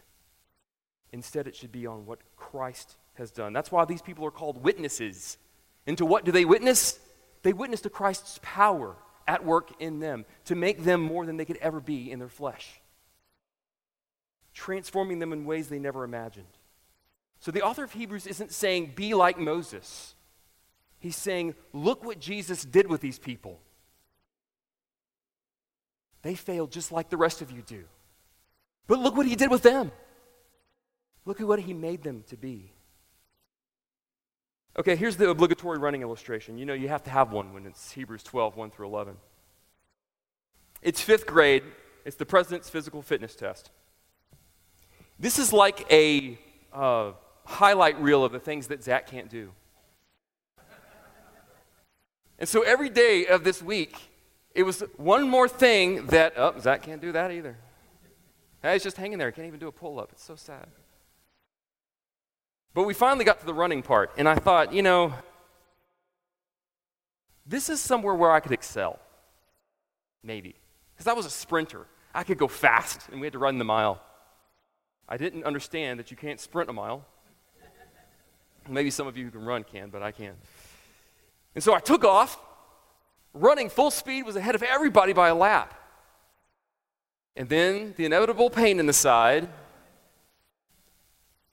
Instead, 1.12 1.46
it 1.46 1.54
should 1.54 1.72
be 1.72 1.86
on 1.86 2.06
what 2.06 2.18
Christ 2.36 2.96
has 3.14 3.30
done. 3.30 3.52
That's 3.52 3.70
why 3.70 3.84
these 3.84 4.02
people 4.02 4.26
are 4.26 4.32
called 4.32 4.62
witnesses. 4.64 5.38
And 5.86 5.96
to 5.98 6.04
what 6.04 6.24
do 6.24 6.32
they 6.32 6.44
witness? 6.44 6.98
They 7.42 7.52
witness 7.52 7.80
to 7.82 7.90
Christ's 7.90 8.40
power 8.42 8.96
at 9.26 9.44
work 9.44 9.70
in 9.80 10.00
them 10.00 10.24
to 10.46 10.54
make 10.54 10.84
them 10.84 11.00
more 11.00 11.26
than 11.26 11.36
they 11.36 11.44
could 11.44 11.58
ever 11.58 11.80
be 11.80 12.10
in 12.10 12.18
their 12.18 12.28
flesh, 12.28 12.80
transforming 14.52 15.18
them 15.18 15.32
in 15.32 15.44
ways 15.44 15.68
they 15.68 15.78
never 15.78 16.04
imagined. 16.04 16.46
So 17.40 17.50
the 17.50 17.62
author 17.62 17.84
of 17.84 17.92
Hebrews 17.92 18.26
isn't 18.26 18.52
saying, 18.52 18.92
be 18.94 19.14
like 19.14 19.38
Moses. 19.38 20.14
He's 20.98 21.16
saying, 21.16 21.54
look 21.72 22.04
what 22.04 22.18
Jesus 22.18 22.64
did 22.64 22.88
with 22.88 23.00
these 23.00 23.18
people. 23.18 23.60
They 26.22 26.34
failed 26.34 26.70
just 26.70 26.90
like 26.90 27.10
the 27.10 27.18
rest 27.18 27.42
of 27.42 27.50
you 27.50 27.60
do. 27.60 27.84
But 28.86 28.98
look 28.98 29.14
what 29.14 29.26
he 29.26 29.36
did 29.36 29.50
with 29.50 29.62
them. 29.62 29.92
Look 31.26 31.40
at 31.40 31.46
what 31.46 31.60
he 31.60 31.74
made 31.74 32.02
them 32.02 32.24
to 32.28 32.36
be. 32.36 32.72
Okay, 34.76 34.96
here's 34.96 35.16
the 35.16 35.30
obligatory 35.30 35.78
running 35.78 36.02
illustration. 36.02 36.58
You 36.58 36.66
know, 36.66 36.74
you 36.74 36.88
have 36.88 37.04
to 37.04 37.10
have 37.10 37.30
one 37.30 37.52
when 37.52 37.64
it's 37.64 37.92
Hebrews 37.92 38.24
12, 38.24 38.56
1 38.56 38.70
through 38.70 38.86
11. 38.86 39.16
It's 40.82 41.00
fifth 41.00 41.26
grade, 41.26 41.62
it's 42.04 42.16
the 42.16 42.26
president's 42.26 42.68
physical 42.68 43.00
fitness 43.00 43.34
test. 43.36 43.70
This 45.18 45.38
is 45.38 45.52
like 45.52 45.90
a 45.92 46.38
uh, 46.72 47.12
highlight 47.44 48.00
reel 48.00 48.24
of 48.24 48.32
the 48.32 48.40
things 48.40 48.66
that 48.66 48.82
Zach 48.82 49.06
can't 49.06 49.30
do. 49.30 49.52
And 52.38 52.48
so 52.48 52.62
every 52.62 52.90
day 52.90 53.26
of 53.26 53.44
this 53.44 53.62
week, 53.62 53.96
it 54.56 54.64
was 54.64 54.82
one 54.96 55.28
more 55.28 55.48
thing 55.48 56.06
that, 56.06 56.34
oh, 56.36 56.54
Zach 56.60 56.82
can't 56.82 57.00
do 57.00 57.12
that 57.12 57.30
either. 57.30 57.56
He's 58.62 58.82
just 58.82 58.96
hanging 58.96 59.18
there. 59.18 59.28
He 59.28 59.34
can't 59.34 59.46
even 59.46 59.60
do 59.60 59.68
a 59.68 59.72
pull 59.72 60.00
up. 60.00 60.10
It's 60.12 60.24
so 60.24 60.34
sad. 60.34 60.66
But 62.74 62.82
we 62.82 62.92
finally 62.92 63.24
got 63.24 63.38
to 63.40 63.46
the 63.46 63.54
running 63.54 63.82
part, 63.82 64.10
and 64.16 64.28
I 64.28 64.34
thought, 64.34 64.72
you 64.72 64.82
know, 64.82 65.14
this 67.46 67.68
is 67.68 67.80
somewhere 67.80 68.14
where 68.14 68.32
I 68.32 68.40
could 68.40 68.52
excel. 68.52 68.98
Maybe. 70.24 70.56
Because 70.94 71.06
I 71.06 71.12
was 71.12 71.24
a 71.24 71.30
sprinter. 71.30 71.86
I 72.12 72.24
could 72.24 72.38
go 72.38 72.48
fast, 72.48 73.08
and 73.10 73.20
we 73.20 73.26
had 73.26 73.32
to 73.34 73.38
run 73.38 73.58
the 73.58 73.64
mile. 73.64 74.02
I 75.08 75.16
didn't 75.16 75.44
understand 75.44 76.00
that 76.00 76.10
you 76.10 76.16
can't 76.16 76.40
sprint 76.40 76.68
a 76.68 76.72
mile. 76.72 77.04
Maybe 78.68 78.90
some 78.90 79.06
of 79.06 79.16
you 79.16 79.26
who 79.26 79.30
can 79.30 79.44
run 79.44 79.62
can, 79.62 79.90
but 79.90 80.02
I 80.02 80.10
can't. 80.10 80.36
And 81.54 81.62
so 81.62 81.74
I 81.74 81.80
took 81.80 82.04
off. 82.04 82.40
Running 83.34 83.68
full 83.68 83.90
speed 83.90 84.24
was 84.24 84.36
ahead 84.36 84.54
of 84.54 84.62
everybody 84.62 85.12
by 85.12 85.28
a 85.28 85.34
lap. 85.34 85.74
And 87.36 87.48
then 87.48 87.94
the 87.96 88.04
inevitable 88.04 88.48
pain 88.48 88.78
in 88.80 88.86
the 88.86 88.92
side, 88.92 89.48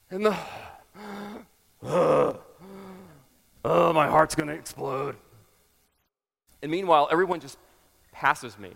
and 0.10 0.26
the 0.26 0.38
oh, 1.84 2.34
my 3.64 4.08
heart's 4.08 4.36
going 4.36 4.48
to 4.48 4.56
explode. 4.56 5.16
And 6.62 6.72
meanwhile, 6.72 7.08
everyone 7.12 7.40
just 7.40 7.58
passes 8.12 8.58
me. 8.58 8.74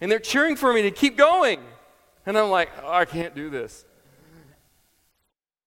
And 0.00 0.10
they're 0.10 0.18
cheering 0.18 0.56
for 0.56 0.72
me 0.72 0.82
to 0.82 0.90
keep 0.90 1.16
going. 1.16 1.60
And 2.26 2.36
I'm 2.36 2.50
like, 2.50 2.70
oh, 2.82 2.92
I 2.92 3.04
can't 3.04 3.34
do 3.34 3.50
this. 3.50 3.84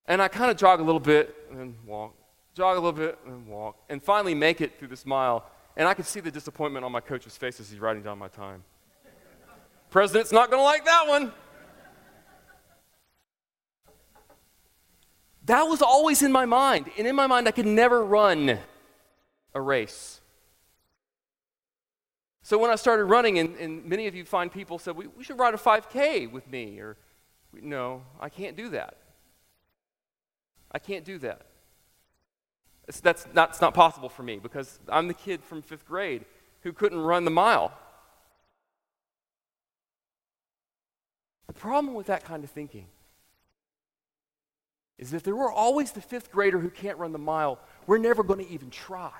And 0.05 0.21
I 0.21 0.27
kind 0.27 0.49
of 0.49 0.57
jog 0.57 0.79
a 0.79 0.83
little 0.83 0.99
bit 0.99 1.35
and 1.51 1.75
walk, 1.85 2.15
jog 2.55 2.77
a 2.77 2.79
little 2.79 2.99
bit 2.99 3.17
and 3.25 3.47
walk, 3.47 3.77
and 3.89 4.01
finally 4.01 4.33
make 4.33 4.59
it 4.59 4.79
through 4.79 4.87
this 4.87 5.05
mile. 5.05 5.45
And 5.77 5.87
I 5.87 5.93
could 5.93 6.05
see 6.05 6.19
the 6.19 6.31
disappointment 6.31 6.83
on 6.83 6.91
my 6.91 6.99
coach's 6.99 7.37
face 7.37 7.59
as 7.59 7.69
he's 7.69 7.79
writing 7.79 8.01
down 8.01 8.17
my 8.17 8.27
time. 8.27 8.63
President's 9.89 10.31
not 10.31 10.49
going 10.49 10.59
to 10.59 10.63
like 10.63 10.85
that 10.85 11.07
one. 11.07 11.31
That 15.49 15.63
was 15.63 15.81
always 15.81 16.21
in 16.21 16.31
my 16.31 16.45
mind. 16.45 16.91
And 16.95 17.07
in 17.07 17.15
my 17.15 17.25
mind, 17.25 17.47
I 17.47 17.51
could 17.51 17.65
never 17.65 18.05
run 18.05 18.59
a 19.55 19.59
race. 19.59 20.21
So 22.43 22.59
when 22.59 22.69
I 22.69 22.75
started 22.75 23.05
running, 23.05 23.39
and, 23.39 23.55
and 23.55 23.83
many 23.83 24.05
of 24.05 24.13
you 24.13 24.25
find 24.25 24.51
people 24.51 24.77
said, 24.77 24.95
we, 24.95 25.07
we 25.07 25.23
should 25.23 25.39
ride 25.39 25.55
a 25.55 25.57
5K 25.57 26.31
with 26.31 26.47
me. 26.47 26.77
Or, 26.77 26.97
no, 27.51 28.03
I 28.19 28.29
can't 28.29 28.55
do 28.55 28.69
that. 28.69 28.97
I 30.71 30.77
can't 30.77 31.03
do 31.03 31.17
that. 31.17 31.41
It's, 32.87 32.99
that's 32.99 33.25
not, 33.33 33.49
it's 33.49 33.61
not 33.61 33.73
possible 33.73 34.09
for 34.09 34.21
me 34.21 34.37
because 34.37 34.77
I'm 34.87 35.07
the 35.07 35.15
kid 35.15 35.43
from 35.43 35.63
fifth 35.63 35.87
grade 35.87 36.25
who 36.61 36.73
couldn't 36.73 36.99
run 36.99 37.25
the 37.25 37.31
mile. 37.31 37.73
The 41.47 41.53
problem 41.53 41.95
with 41.95 42.05
that 42.05 42.23
kind 42.23 42.43
of 42.43 42.51
thinking 42.51 42.85
is 44.99 45.13
if 45.13 45.23
there 45.23 45.35
were 45.35 45.51
always 45.51 45.91
the 45.91 46.01
fifth 46.01 46.31
grader 46.31 46.59
who 46.59 46.69
can't 46.69 46.97
run 46.97 47.13
the 47.13 47.17
mile, 47.17 47.57
we're 47.87 47.97
never 47.97 48.21
going 48.21 48.45
to 48.45 48.51
even 48.51 48.69
try. 48.69 49.11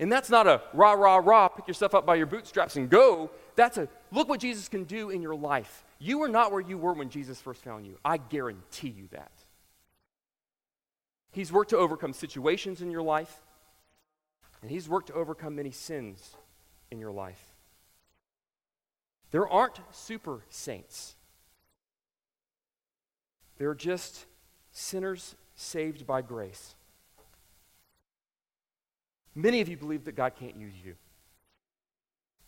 And 0.00 0.10
that's 0.10 0.30
not 0.30 0.46
a 0.46 0.62
rah, 0.72 0.94
rah, 0.94 1.16
rah, 1.16 1.48
pick 1.48 1.68
yourself 1.68 1.94
up 1.94 2.06
by 2.06 2.16
your 2.16 2.26
bootstraps 2.26 2.76
and 2.76 2.88
go. 2.88 3.30
That's 3.54 3.76
a 3.76 3.86
look 4.10 4.28
what 4.28 4.40
Jesus 4.40 4.68
can 4.68 4.84
do 4.84 5.10
in 5.10 5.22
your 5.22 5.36
life. 5.36 5.84
You 5.98 6.22
are 6.22 6.28
not 6.28 6.50
where 6.50 6.60
you 6.60 6.78
were 6.78 6.94
when 6.94 7.10
Jesus 7.10 7.40
first 7.40 7.62
found 7.62 7.86
you. 7.86 7.98
I 8.04 8.16
guarantee 8.16 8.88
you 8.88 9.08
that. 9.12 9.30
He's 11.30 11.52
worked 11.52 11.70
to 11.70 11.76
overcome 11.76 12.14
situations 12.14 12.80
in 12.80 12.90
your 12.90 13.02
life, 13.02 13.42
and 14.60 14.70
He's 14.70 14.88
worked 14.88 15.08
to 15.08 15.14
overcome 15.14 15.54
many 15.54 15.70
sins 15.70 16.34
in 16.90 16.98
your 16.98 17.12
life. 17.12 17.54
There 19.30 19.48
aren't 19.48 19.80
super 19.92 20.42
saints. 20.48 21.14
They're 23.62 23.74
just 23.76 24.26
sinners 24.72 25.36
saved 25.54 26.04
by 26.04 26.20
grace. 26.20 26.74
Many 29.36 29.60
of 29.60 29.68
you 29.68 29.76
believe 29.76 30.04
that 30.06 30.16
God 30.16 30.32
can't 30.34 30.56
use 30.56 30.74
you. 30.84 30.96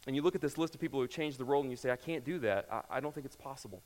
And 0.08 0.16
you 0.16 0.22
look 0.22 0.34
at 0.34 0.40
this 0.40 0.58
list 0.58 0.74
of 0.74 0.80
people 0.80 1.00
who 1.00 1.06
changed 1.06 1.38
the 1.38 1.44
world 1.44 1.64
and 1.64 1.70
you 1.70 1.76
say, 1.76 1.92
I 1.92 1.96
can't 1.96 2.24
do 2.24 2.40
that. 2.40 2.66
I, 2.68 2.96
I 2.96 3.00
don't 3.00 3.14
think 3.14 3.26
it's 3.26 3.36
possible. 3.36 3.80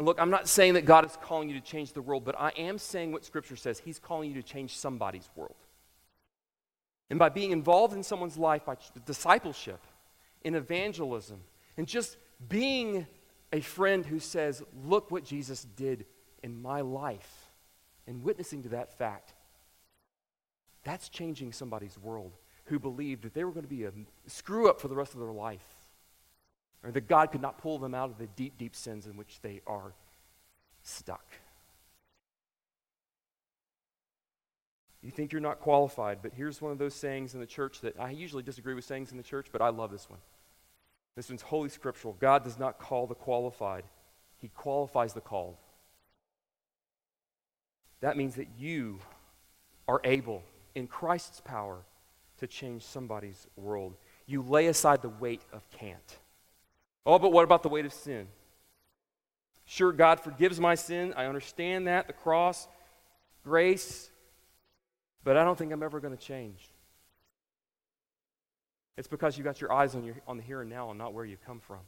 Look, 0.00 0.18
I'm 0.18 0.30
not 0.30 0.48
saying 0.48 0.72
that 0.72 0.86
God 0.86 1.04
is 1.04 1.18
calling 1.20 1.50
you 1.50 1.60
to 1.60 1.66
change 1.66 1.92
the 1.92 2.00
world, 2.00 2.24
but 2.24 2.34
I 2.40 2.54
am 2.56 2.78
saying 2.78 3.12
what 3.12 3.22
Scripture 3.22 3.56
says. 3.56 3.78
He's 3.78 3.98
calling 3.98 4.30
you 4.30 4.40
to 4.40 4.42
change 4.42 4.74
somebody's 4.74 5.28
world. 5.36 5.56
And 7.10 7.18
by 7.18 7.28
being 7.28 7.50
involved 7.50 7.92
in 7.92 8.02
someone's 8.02 8.38
life, 8.38 8.64
by 8.64 8.78
discipleship, 9.04 9.80
in 10.44 10.54
evangelism, 10.54 11.40
and 11.76 11.86
just 11.86 12.16
being 12.48 13.06
a 13.52 13.60
friend 13.60 14.04
who 14.04 14.18
says, 14.18 14.62
Look 14.84 15.10
what 15.10 15.24
Jesus 15.24 15.64
did 15.64 16.06
in 16.42 16.60
my 16.60 16.80
life, 16.80 17.50
and 18.06 18.22
witnessing 18.22 18.62
to 18.64 18.68
that 18.70 18.96
fact, 18.98 19.34
that's 20.84 21.08
changing 21.08 21.52
somebody's 21.52 21.98
world 21.98 22.32
who 22.66 22.78
believed 22.78 23.22
that 23.22 23.34
they 23.34 23.44
were 23.44 23.52
going 23.52 23.64
to 23.64 23.68
be 23.68 23.84
a 23.84 23.92
screw 24.26 24.68
up 24.68 24.80
for 24.80 24.88
the 24.88 24.94
rest 24.94 25.14
of 25.14 25.20
their 25.20 25.32
life, 25.32 25.66
or 26.82 26.90
that 26.90 27.08
God 27.08 27.32
could 27.32 27.42
not 27.42 27.58
pull 27.58 27.78
them 27.78 27.94
out 27.94 28.10
of 28.10 28.18
the 28.18 28.26
deep, 28.26 28.58
deep 28.58 28.74
sins 28.74 29.06
in 29.06 29.16
which 29.16 29.40
they 29.40 29.60
are 29.66 29.94
stuck. 30.82 31.24
You 35.02 35.12
think 35.12 35.30
you're 35.30 35.40
not 35.40 35.60
qualified, 35.60 36.18
but 36.22 36.32
here's 36.34 36.60
one 36.60 36.72
of 36.72 36.78
those 36.78 36.94
sayings 36.94 37.34
in 37.34 37.40
the 37.40 37.46
church 37.46 37.80
that 37.82 37.98
I 37.98 38.10
usually 38.10 38.42
disagree 38.42 38.74
with 38.74 38.84
sayings 38.84 39.12
in 39.12 39.16
the 39.16 39.22
church, 39.22 39.48
but 39.52 39.62
I 39.62 39.68
love 39.68 39.92
this 39.92 40.10
one. 40.10 40.18
This 41.16 41.30
one's 41.30 41.42
wholly 41.42 41.70
scriptural. 41.70 42.14
God 42.20 42.44
does 42.44 42.58
not 42.58 42.78
call 42.78 43.06
the 43.06 43.14
qualified, 43.14 43.84
He 44.38 44.48
qualifies 44.48 45.14
the 45.14 45.20
called. 45.20 45.56
That 48.00 48.16
means 48.16 48.34
that 48.36 48.48
you 48.58 49.00
are 49.88 50.00
able, 50.04 50.42
in 50.74 50.86
Christ's 50.86 51.40
power, 51.40 51.78
to 52.38 52.46
change 52.46 52.82
somebody's 52.82 53.46
world. 53.56 53.94
You 54.26 54.42
lay 54.42 54.66
aside 54.66 55.00
the 55.00 55.08
weight 55.08 55.40
of 55.52 55.68
can't. 55.70 56.18
Oh, 57.06 57.18
but 57.18 57.32
what 57.32 57.44
about 57.44 57.62
the 57.62 57.68
weight 57.68 57.86
of 57.86 57.92
sin? 57.92 58.28
Sure, 59.64 59.92
God 59.92 60.20
forgives 60.20 60.60
my 60.60 60.74
sin. 60.74 61.14
I 61.16 61.26
understand 61.26 61.86
that, 61.86 62.06
the 62.06 62.12
cross, 62.12 62.68
grace, 63.42 64.10
but 65.24 65.36
I 65.36 65.44
don't 65.44 65.56
think 65.56 65.72
I'm 65.72 65.82
ever 65.82 66.00
going 66.00 66.16
to 66.16 66.22
change. 66.22 66.68
It's 68.96 69.08
because 69.08 69.36
you've 69.36 69.44
got 69.44 69.60
your 69.60 69.72
eyes 69.72 69.94
on, 69.94 70.04
your, 70.04 70.14
on 70.26 70.36
the 70.36 70.42
here 70.42 70.62
and 70.62 70.70
now 70.70 70.90
and 70.90 70.98
not 70.98 71.12
where 71.12 71.24
you 71.24 71.36
come 71.44 71.60
from. 71.60 71.80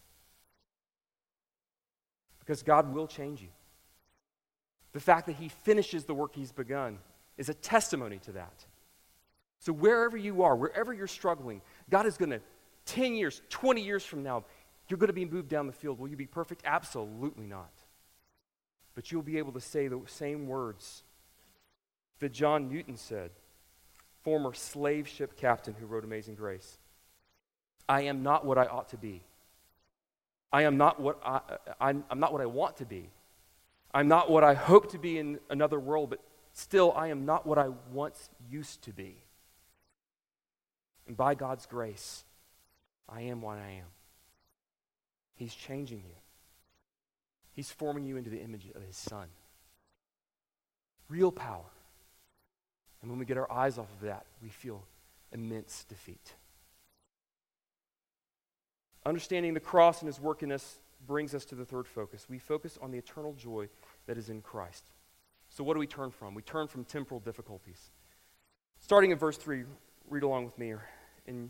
Because 2.38 2.62
God 2.62 2.92
will 2.92 3.07
change 3.07 3.40
you. 3.40 3.49
The 4.92 5.01
fact 5.01 5.27
that 5.27 5.37
He 5.37 5.49
finishes 5.49 6.05
the 6.05 6.14
work 6.14 6.35
He's 6.35 6.53
begun 6.53 6.99
is 7.37 7.49
a 7.49 7.55
testimony 7.55 8.18
to 8.21 8.33
that. 8.33 8.66
So, 9.61 9.73
wherever 9.73 10.16
you 10.16 10.42
are, 10.42 10.55
wherever 10.55 10.92
you're 10.92 11.07
struggling, 11.07 11.62
God 11.90 12.07
is 12.07 12.16
going 12.16 12.31
to, 12.31 12.40
10 12.87 13.14
years, 13.14 13.42
20 13.51 13.83
years 13.83 14.05
from 14.05 14.23
now, 14.23 14.44
you're 14.88 14.99
going 14.99 15.09
to 15.09 15.12
be 15.12 15.25
moved 15.25 15.49
down 15.49 15.66
the 15.66 15.73
field. 15.73 15.99
Will 15.99 16.09
you 16.09 16.16
be 16.16 16.27
perfect? 16.27 16.62
Absolutely 16.64 17.47
not. 17.47 17.73
But 18.94 19.12
you'll 19.12 19.23
be 19.23 19.38
able 19.38 19.53
to 19.53 19.61
say 19.61 19.88
the 19.88 20.01
same 20.07 20.47
words 20.47 21.03
that 22.21 22.33
John 22.33 22.68
Newton 22.68 22.97
said, 22.97 23.31
former 24.23 24.55
slave 24.55 25.07
ship 25.07 25.37
captain 25.37 25.75
who 25.79 25.87
wrote 25.87 26.05
Amazing 26.05 26.35
Grace. 26.35 26.79
I 27.88 28.03
am 28.03 28.22
not 28.22 28.44
what 28.44 28.59
I 28.59 28.66
ought 28.66 28.90
to 28.90 28.96
be. 28.96 29.22
I 30.53 30.62
am 30.62 30.77
not 30.77 31.01
what 31.01 31.20
I, 31.24 31.40
I'm, 31.81 32.05
I'm 32.11 32.20
not 32.20 32.33
what 32.33 32.42
I 32.42 32.46
want 32.46 32.77
to 32.79 32.87
be. 32.87 33.11
I'm 33.92 34.09
not 34.09 34.31
what 34.31 34.44
I 34.44 34.55
hope 34.55 34.90
to 34.92 34.98
be 34.98 35.18
in 35.18 35.38
another 35.48 35.81
world, 35.81 36.11
but 36.11 36.20
still, 36.53 36.92
I 36.92 37.09
am 37.09 37.24
not 37.24 37.46
what 37.46 37.59
I 37.59 37.68
once 37.92 38.29
used 38.51 38.83
to 38.83 38.92
be. 38.92 39.16
And 41.07 41.16
by 41.16 41.35
God's 41.35 41.66
grace, 41.66 42.24
I 43.09 43.22
am 43.22 43.40
what 43.40 43.59
I 43.59 43.70
am. 43.79 43.87
He's 45.37 45.55
changing 45.55 45.98
you, 45.98 46.14
He's 47.55 47.70
forming 47.70 48.05
you 48.05 48.16
into 48.16 48.31
the 48.31 48.40
image 48.40 48.66
of 48.74 48.83
His 48.83 48.96
Son. 48.96 49.29
Real 51.09 51.33
power. 51.33 51.64
And 53.01 53.11
when 53.11 53.18
we 53.18 53.24
get 53.24 53.38
our 53.38 53.51
eyes 53.51 53.79
off 53.79 53.90
of 53.90 54.01
that, 54.07 54.27
we 54.42 54.48
feel 54.48 54.83
immense 55.33 55.85
defeat. 55.88 56.35
Understanding 59.09 59.55
the 59.55 59.61
cross 59.61 60.03
and 60.03 60.07
his 60.07 60.21
work 60.21 60.42
in 60.42 60.53
us 60.53 60.81
brings 61.07 61.35
us 61.35 61.47
to 61.47 61.55
the 61.55 61.64
third 61.64 61.88
focus. 61.88 62.27
We 62.29 62.38
focus 62.38 62.79
on 62.83 62.90
the 62.90 62.99
eternal 62.99 63.33
joy 63.33 63.71
that 64.07 64.18
is 64.18 64.29
in 64.29 64.42
Christ. 64.42 64.85
So, 65.49 65.64
what 65.64 65.73
do 65.73 65.81
we 65.81 65.87
turn 65.87 66.11
from? 66.11 66.35
We 66.35 66.42
turn 66.42 66.68
from 66.68 66.85
temporal 66.85 67.18
difficulties. 67.18 67.90
Starting 68.79 69.11
in 69.11 69.16
verse 69.16 69.38
3, 69.38 69.64
read 70.11 70.25
along 70.25 70.44
with 70.44 70.59
me 70.59 70.75
in, 71.27 71.49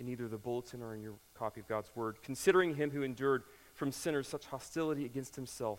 in 0.00 0.08
either 0.08 0.26
the 0.26 0.38
bulletin 0.38 0.82
or 0.82 0.92
in 0.92 1.02
your 1.02 1.14
copy 1.34 1.60
of 1.60 1.68
God's 1.68 1.94
Word. 1.94 2.16
Considering 2.24 2.74
him 2.74 2.90
who 2.90 3.04
endured 3.04 3.44
from 3.72 3.92
sinners 3.92 4.26
such 4.26 4.46
hostility 4.46 5.04
against 5.04 5.36
himself, 5.36 5.78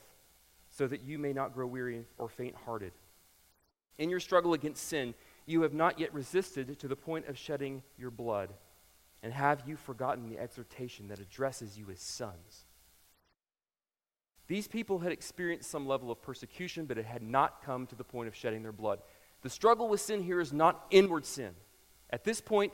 so 0.70 0.88
that 0.88 1.02
you 1.02 1.20
may 1.20 1.34
not 1.34 1.54
grow 1.54 1.68
weary 1.68 2.06
or 2.18 2.30
faint 2.30 2.56
hearted. 2.66 2.94
In 3.98 4.10
your 4.10 4.22
struggle 4.22 4.54
against 4.54 4.88
sin, 4.88 5.16
you 5.46 5.64
have 5.64 5.74
not 5.74 6.00
yet 6.00 6.14
resisted 6.14 6.80
to 6.80 6.88
the 6.88 6.96
point 6.96 7.28
of 7.28 7.38
shedding 7.38 7.84
your 7.98 8.10
blood. 8.10 8.54
And 9.24 9.34
have 9.34 9.64
you 9.66 9.76
forgotten 9.76 10.30
the 10.30 10.40
exhortation 10.40 11.08
that 11.08 11.20
addresses 11.20 11.78
you 11.78 11.90
as 11.92 12.00
sons? 12.00 12.66
These 14.48 14.68
people 14.68 15.00
had 15.00 15.12
experienced 15.12 15.70
some 15.70 15.86
level 15.86 16.12
of 16.12 16.22
persecution, 16.22 16.86
but 16.86 16.98
it 16.98 17.06
had 17.06 17.22
not 17.22 17.64
come 17.64 17.86
to 17.88 17.96
the 17.96 18.04
point 18.04 18.28
of 18.28 18.36
shedding 18.36 18.64
their 18.64 18.72
blood. 18.72 19.00
The 19.42 19.50
struggle 19.50 19.90
with 19.90 20.00
sin 20.00 20.24
here 20.24 20.40
is 20.40 20.54
not 20.54 20.86
inward 20.90 21.26
sin. 21.26 21.52
At 22.10 22.24
this 22.24 22.40
point, 22.40 22.74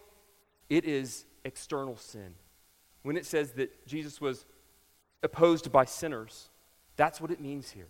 it 0.69 0.85
is 0.85 1.25
external 1.43 1.97
sin. 1.97 2.35
When 3.01 3.17
it 3.17 3.25
says 3.25 3.51
that 3.53 3.85
Jesus 3.87 4.21
was 4.21 4.45
opposed 5.23 5.71
by 5.71 5.85
sinners, 5.85 6.49
that's 6.95 7.19
what 7.19 7.31
it 7.31 7.41
means 7.41 7.71
here. 7.71 7.89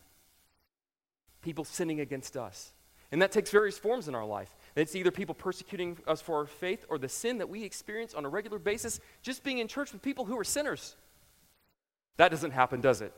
People 1.42 1.66
sinning 1.66 2.00
against 2.00 2.38
us. 2.38 2.72
And 3.14 3.22
that 3.22 3.32
takes 3.32 3.52
various 3.52 3.78
forms 3.78 4.08
in 4.08 4.16
our 4.16 4.26
life. 4.26 4.56
It's 4.76 4.96
either 4.96 5.12
people 5.12 5.36
persecuting 5.36 6.00
us 6.08 6.20
for 6.20 6.36
our 6.36 6.48
faith 6.48 6.84
or 6.90 6.98
the 6.98 7.08
sin 7.08 7.38
that 7.38 7.48
we 7.48 7.64
experience 7.64 8.16
on 8.16 8.26
a 8.26 8.28
regular 8.28 8.58
basis 8.58 9.00
just 9.22 9.44
being 9.44 9.60
in 9.60 9.68
church 9.68 9.94
with 9.94 10.02
people 10.02 10.26
who 10.26 10.36
are 10.40 10.44
sinners. 10.44 10.96
That 12.18 12.32
doesn't 12.32 12.50
happen, 12.50 12.82
does 12.82 13.02
it? 13.02 13.14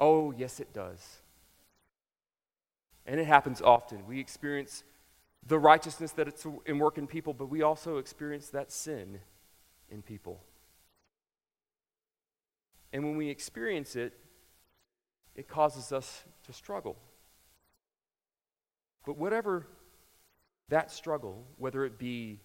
Oh, 0.00 0.32
yes, 0.32 0.58
it 0.58 0.74
does. 0.74 1.20
And 3.06 3.20
it 3.20 3.26
happens 3.28 3.62
often. 3.62 4.04
We 4.04 4.18
experience 4.18 4.82
the 5.46 5.60
righteousness 5.60 6.10
that 6.12 6.26
it's 6.26 6.44
in 6.66 6.80
work 6.80 6.98
in 6.98 7.06
people, 7.06 7.32
but 7.32 7.46
we 7.46 7.62
also 7.62 7.98
experience 7.98 8.48
that 8.48 8.72
sin 8.72 9.20
in 9.90 10.02
people. 10.02 10.42
And 12.92 13.04
when 13.04 13.16
we 13.16 13.28
experience 13.28 13.94
it, 13.94 14.12
it 15.36 15.46
causes 15.46 15.92
us 15.92 16.24
to 16.46 16.52
struggle. 16.52 16.96
But 19.06 19.16
whatever 19.16 19.66
that 20.68 20.90
struggle, 20.90 21.44
whether 21.58 21.84
it 21.84 21.98
be 21.98 22.40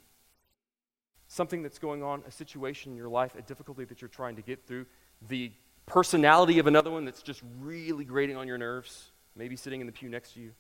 something 1.27 1.63
that's 1.63 1.79
going 1.79 2.03
on, 2.03 2.23
a 2.27 2.31
situation 2.31 2.91
in 2.91 2.97
your 2.97 3.09
life, 3.09 3.35
a 3.35 3.41
difficulty 3.41 3.83
that 3.85 4.01
you're 4.01 4.09
trying 4.09 4.35
to 4.35 4.41
get 4.41 4.65
through, 4.65 4.85
the 5.27 5.51
personality 5.85 6.59
of 6.59 6.67
another 6.67 6.91
one 6.91 7.05
that's 7.05 7.21
just 7.21 7.41
really 7.59 8.05
grating 8.05 8.37
on 8.37 8.47
your 8.47 8.57
nerves, 8.57 9.11
maybe 9.35 9.55
sitting 9.55 9.81
in 9.81 9.87
the 9.87 9.93
pew 9.93 10.09
next 10.09 10.33
to 10.33 10.39
you, 10.39 10.51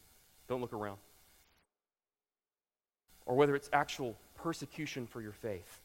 don't 0.47 0.61
look 0.61 0.73
around. 0.73 0.97
Or 3.25 3.35
whether 3.35 3.55
it's 3.55 3.69
actual 3.73 4.15
persecution 4.35 5.07
for 5.07 5.21
your 5.21 5.31
faith. 5.31 5.81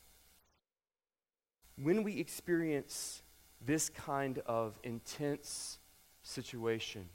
When 1.82 2.02
we 2.02 2.18
experience 2.18 3.22
this 3.64 3.88
kind 3.88 4.42
of 4.44 4.78
intense 4.82 5.78
situation, 6.22 7.08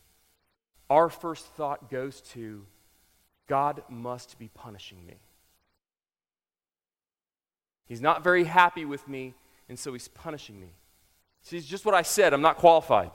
our 0.89 1.09
first 1.09 1.45
thought 1.53 1.91
goes 1.91 2.21
to 2.21 2.65
God 3.47 3.83
must 3.89 4.39
be 4.39 4.49
punishing 4.49 5.05
me. 5.05 5.15
He's 7.85 8.01
not 8.01 8.23
very 8.23 8.43
happy 8.43 8.85
with 8.85 9.07
me, 9.07 9.35
and 9.69 9.77
so 9.77 9.93
he's 9.93 10.07
punishing 10.07 10.59
me. 10.59 10.73
See, 11.43 11.57
it's 11.57 11.67
just 11.67 11.85
what 11.85 11.93
I 11.93 12.01
said. 12.01 12.33
I'm 12.33 12.41
not 12.41 12.57
qualified. 12.57 13.11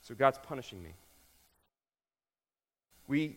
So 0.00 0.14
God's 0.14 0.38
punishing 0.38 0.82
me. 0.82 0.94
We 3.06 3.36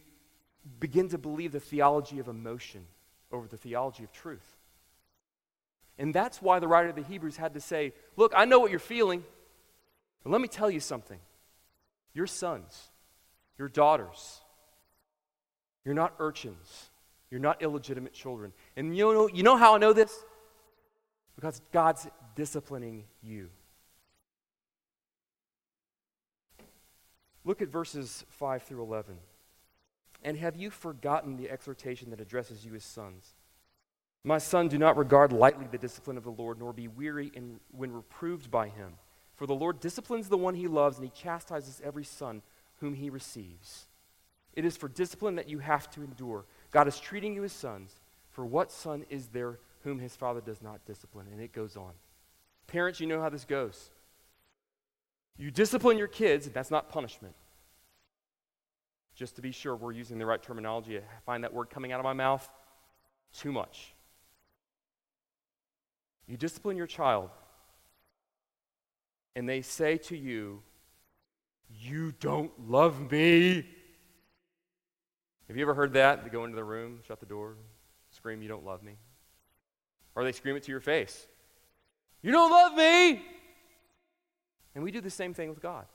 begin 0.80 1.10
to 1.10 1.18
believe 1.18 1.52
the 1.52 1.60
theology 1.60 2.20
of 2.20 2.28
emotion 2.28 2.86
over 3.32 3.48
the 3.48 3.58
theology 3.58 4.04
of 4.04 4.12
truth. 4.14 4.56
And 5.98 6.14
that's 6.14 6.42
why 6.42 6.60
the 6.60 6.68
writer 6.68 6.90
of 6.90 6.96
the 6.96 7.04
Hebrews 7.04 7.38
had 7.38 7.54
to 7.54 7.62
say, 7.62 7.94
Look, 8.16 8.34
I 8.36 8.46
know 8.46 8.60
what 8.60 8.72
you're 8.72 8.80
feeling, 8.80 9.24
but 10.24 10.32
let 10.32 10.42
me 10.42 10.48
tell 10.48 10.72
you 10.72 10.80
something. 10.80 11.20
Your 12.14 12.28
sons, 12.28 12.90
your 13.58 13.68
daughters, 13.68 14.42
you're 15.86 15.96
not 15.96 16.14
urchins. 16.20 16.90
You're 17.30 17.40
not 17.40 17.62
illegitimate 17.62 18.14
children. 18.14 18.54
And 18.76 18.96
you 18.96 19.14
know, 19.14 19.28
you 19.28 19.44
know 19.44 19.56
how 19.56 19.76
I 19.76 19.78
know 19.78 19.94
this? 19.94 20.14
Because 21.36 21.62
God's 21.72 22.08
disciplining 22.36 23.06
you. 23.24 23.50
Look 27.44 27.62
at 27.62 27.70
verses 27.70 28.26
5 28.30 28.64
through 28.64 28.84
11. 28.84 29.18
And 30.24 30.38
have 30.38 30.56
you 30.56 30.70
forgotten 30.70 31.38
the 31.38 31.50
exhortation 31.50 32.12
that 32.12 32.22
addresses 32.22 32.64
you 32.66 32.76
as 32.76 32.84
sons? 32.84 33.34
My 34.24 34.38
son, 34.38 34.68
do 34.68 34.78
not 34.78 34.98
regard 34.98 35.34
lightly 35.34 35.66
the 35.72 35.80
discipline 35.80 36.18
of 36.18 36.24
the 36.24 36.30
Lord, 36.30 36.60
nor 36.60 36.74
be 36.74 36.88
weary 36.88 37.32
in, 37.34 37.60
when 37.72 37.92
reproved 37.92 38.52
by 38.52 38.68
him. 38.68 38.94
For 39.36 39.48
the 39.48 39.56
Lord 39.56 39.80
disciplines 39.80 40.30
the 40.30 40.38
one 40.38 40.54
he 40.54 40.68
loves, 40.68 40.98
and 40.98 41.06
he 41.06 41.12
chastises 41.12 41.82
every 41.84 42.04
son 42.04 42.44
whom 42.80 42.94
he 42.94 43.10
receives. 43.10 43.88
It 44.54 44.66
is 44.66 44.78
for 44.78 44.88
discipline 44.88 45.36
that 45.36 45.50
you 45.50 45.60
have 45.60 45.90
to 45.92 46.04
endure. 46.04 46.46
God 46.72 46.88
is 46.88 47.00
treating 47.00 47.34
you 47.34 47.44
as 47.44 47.54
sons. 47.54 48.00
For 48.32 48.46
what 48.46 48.72
son 48.72 49.06
is 49.10 49.28
there 49.28 49.60
whom 49.84 50.00
his 50.00 50.16
father 50.16 50.42
does 50.42 50.62
not 50.62 50.86
discipline? 50.86 51.28
And 51.32 51.42
it 51.42 51.54
goes 51.54 51.76
on. 51.76 51.92
Parents, 52.68 53.00
you 53.00 53.08
know 53.08 53.22
how 53.22 53.30
this 53.30 53.46
goes. 53.46 53.92
You 55.38 55.52
discipline 55.52 55.98
your 55.98 56.08
kids, 56.08 56.46
and 56.46 56.54
that's 56.54 56.72
not 56.72 56.90
punishment. 56.90 57.36
Just 59.16 59.36
to 59.36 59.42
be 59.42 59.52
sure 59.52 59.76
we're 59.76 59.92
using 59.92 60.18
the 60.18 60.26
right 60.26 60.42
terminology, 60.42 60.98
I 60.98 61.02
find 61.26 61.44
that 61.44 61.54
word 61.54 61.70
coming 61.70 61.92
out 61.92 62.00
of 62.00 62.04
my 62.04 62.14
mouth 62.14 62.48
too 63.34 63.52
much. 63.52 63.94
You 66.28 66.38
discipline 66.38 66.78
your 66.78 66.88
child, 66.88 67.30
and 69.36 69.48
they 69.48 69.62
say 69.62 69.98
to 69.98 70.18
you, 70.18 70.62
You 71.70 72.14
don't 72.20 72.52
love 72.70 73.12
me. 73.12 73.66
Have 75.52 75.58
you 75.58 75.64
ever 75.64 75.74
heard 75.74 75.92
that? 75.96 76.24
They 76.24 76.30
go 76.30 76.46
into 76.46 76.56
the 76.56 76.64
room, 76.64 77.02
shut 77.06 77.20
the 77.20 77.26
door, 77.26 77.58
scream, 78.12 78.42
You 78.42 78.48
don't 78.48 78.64
love 78.64 78.82
me. 78.82 78.94
Or 80.16 80.24
they 80.24 80.32
scream 80.32 80.56
it 80.56 80.64
to 80.64 80.72
your 80.72 80.80
face, 80.80 81.28
You 82.22 82.32
don't 82.32 82.50
love 82.50 82.74
me. 82.74 83.22
And 84.74 84.82
we 84.82 84.92
do 84.92 85.02
the 85.02 85.10
same 85.10 85.34
thing 85.34 85.50
with 85.50 85.62
God. 85.62 85.88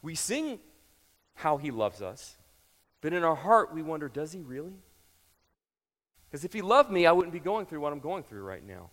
We 0.00 0.14
sing 0.14 0.60
how 1.34 1.56
he 1.56 1.72
loves 1.72 2.02
us, 2.02 2.36
but 3.00 3.12
in 3.12 3.24
our 3.24 3.34
heart 3.34 3.74
we 3.74 3.82
wonder, 3.82 4.08
Does 4.08 4.30
he 4.30 4.42
really? 4.42 4.76
Because 6.30 6.44
if 6.44 6.52
he 6.52 6.62
loved 6.62 6.92
me, 6.92 7.04
I 7.04 7.10
wouldn't 7.10 7.32
be 7.32 7.40
going 7.40 7.66
through 7.66 7.80
what 7.80 7.92
I'm 7.92 7.98
going 7.98 8.22
through 8.22 8.42
right 8.42 8.64
now. 8.64 8.90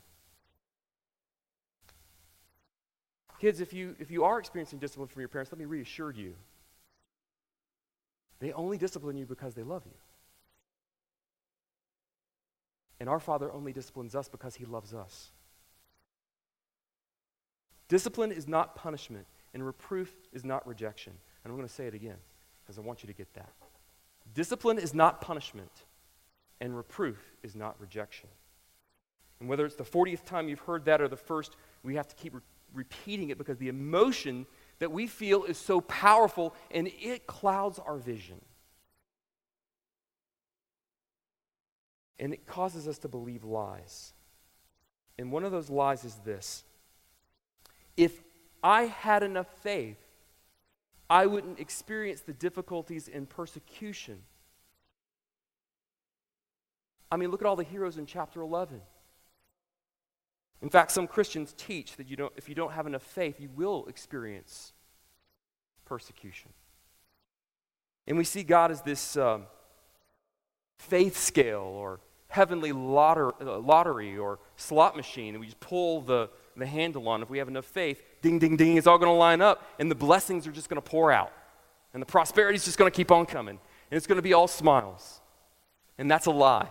Kids, 3.40 3.62
if 3.62 3.72
you, 3.72 3.96
if 4.00 4.10
you 4.10 4.24
are 4.24 4.40
experiencing 4.40 4.80
discipline 4.80 5.10
from 5.10 5.20
your 5.20 5.30
parents, 5.30 5.52
let 5.52 5.60
me 5.60 5.66
reassure 5.66 6.10
you 6.10 6.34
they 8.40 8.52
only 8.54 8.78
discipline 8.78 9.18
you 9.18 9.26
because 9.26 9.54
they 9.54 9.64
love 9.64 9.84
you. 9.86 9.98
And 13.00 13.10
our 13.10 13.20
Father 13.20 13.52
only 13.52 13.74
disciplines 13.74 14.16
us 14.16 14.30
because 14.30 14.56
He 14.56 14.66
loves 14.66 14.94
us. 14.94 15.32
Discipline 17.88 18.32
is 18.32 18.48
not 18.48 18.76
punishment, 18.76 19.26
and 19.54 19.66
reproof 19.66 20.14
is 20.32 20.44
not 20.44 20.66
rejection. 20.68 21.14
And 21.44 21.52
I'm 21.52 21.58
going 21.58 21.68
to 21.68 21.74
say 21.74 21.86
it 21.86 21.94
again 21.94 22.18
because 22.64 22.78
I 22.78 22.82
want 22.82 23.04
you 23.04 23.08
to 23.08 23.14
get 23.14 23.34
that. 23.34 23.52
Discipline 24.34 24.80
is 24.80 24.94
not 24.94 25.22
punishment, 25.22 25.72
and 26.62 26.76
reproof 26.76 27.20
is 27.44 27.56
not 27.56 27.80
rejection. 27.80 28.30
And 29.40 29.50
whether 29.50 29.66
it's 29.66 29.76
the 29.76 29.84
40th 29.84 30.24
time 30.24 30.48
you've 30.48 30.62
heard 30.62 30.86
that 30.86 31.02
or 31.02 31.08
the 31.08 31.18
first, 31.18 31.58
we 31.84 31.96
have 31.96 32.08
to 32.08 32.16
keep 32.16 32.34
re- 32.34 32.42
repeating 32.74 33.30
it 33.30 33.38
because 33.38 33.58
the 33.58 33.68
emotion 33.68 34.46
that 34.80 34.92
we 34.92 35.08
feel 35.08 35.44
is 35.44 35.58
so 35.58 35.82
powerful 35.82 36.54
and 36.72 36.88
it 37.00 37.28
clouds 37.28 37.80
our 37.80 37.98
vision. 37.98 38.42
And 42.20 42.34
it 42.34 42.46
causes 42.46 42.88
us 42.88 42.98
to 43.00 43.08
believe 43.08 43.44
lies. 43.44 44.14
And 45.18 45.32
one 45.32 45.44
of 45.44 45.52
those 45.52 45.70
lies 45.70 46.04
is 46.04 46.16
this 46.26 46.64
if 47.96 48.24
I 48.64 48.84
had 48.84 49.24
enough 49.24 49.48
faith, 49.62 49.98
I 51.10 51.26
wouldn't 51.26 51.60
experience 51.60 52.22
the 52.22 52.34
difficulties 52.34 53.10
and 53.14 53.30
persecution. 53.30 54.20
I 57.12 57.18
mean, 57.18 57.30
look 57.30 57.42
at 57.42 57.46
all 57.46 57.56
the 57.56 57.64
heroes 57.64 57.98
in 57.98 58.08
chapter 58.08 58.42
11. 58.42 58.82
In 60.64 60.70
fact, 60.70 60.92
some 60.92 61.08
Christians 61.08 61.54
teach 61.58 61.98
that 61.98 62.10
you 62.10 62.16
don't, 62.16 62.32
if 62.38 62.48
you 62.48 62.56
don't 62.56 62.72
have 62.72 62.88
enough 62.88 63.04
faith, 63.04 63.40
you 63.40 63.50
will 63.54 63.86
experience 63.88 64.72
persecution. 65.84 66.52
And 68.08 68.18
we 68.18 68.24
see 68.24 68.44
God 68.44 68.72
as 68.72 68.82
this 68.82 69.18
um, 69.18 69.44
faith 70.80 71.18
scale 71.18 71.60
or 71.60 72.00
heavenly 72.30 72.72
lotter, 72.72 73.34
uh, 73.42 73.60
lottery 73.60 74.18
or 74.18 74.40
slot 74.56 74.96
machine, 74.96 75.36
and 75.36 75.42
we 75.42 75.48
just 75.48 75.60
pull 75.60 76.00
the, 76.00 76.30
the 76.56 76.66
handle 76.66 77.10
on. 77.10 77.22
If 77.22 77.30
we 77.30 77.40
have 77.40 77.50
enough 77.50 77.66
faith, 77.66 78.02
ding, 78.22 78.40
ding, 78.40 78.56
ding, 78.56 78.78
it's 78.78 78.88
all 78.88 78.98
going 78.98 79.12
to 79.12 79.18
line 79.18 79.42
up, 79.42 79.70
and 79.80 79.92
the 79.92 79.96
blessings 79.96 80.48
are 80.48 80.52
just 80.54 80.70
going 80.70 80.82
to 80.82 80.90
pour 80.90 81.12
out. 81.12 81.34
And 81.94 82.02
the 82.02 82.08
prosperity 82.08 82.56
is 82.56 82.64
just 82.64 82.78
going 82.78 82.90
to 82.90 82.96
keep 82.96 83.12
on 83.12 83.26
coming. 83.26 83.60
And 83.92 83.98
it's 83.98 84.08
going 84.08 84.16
to 84.16 84.24
be 84.24 84.34
all 84.34 84.48
smiles. 84.48 85.20
And 85.98 86.10
that's 86.10 86.26
a 86.26 86.32
lie. 86.32 86.70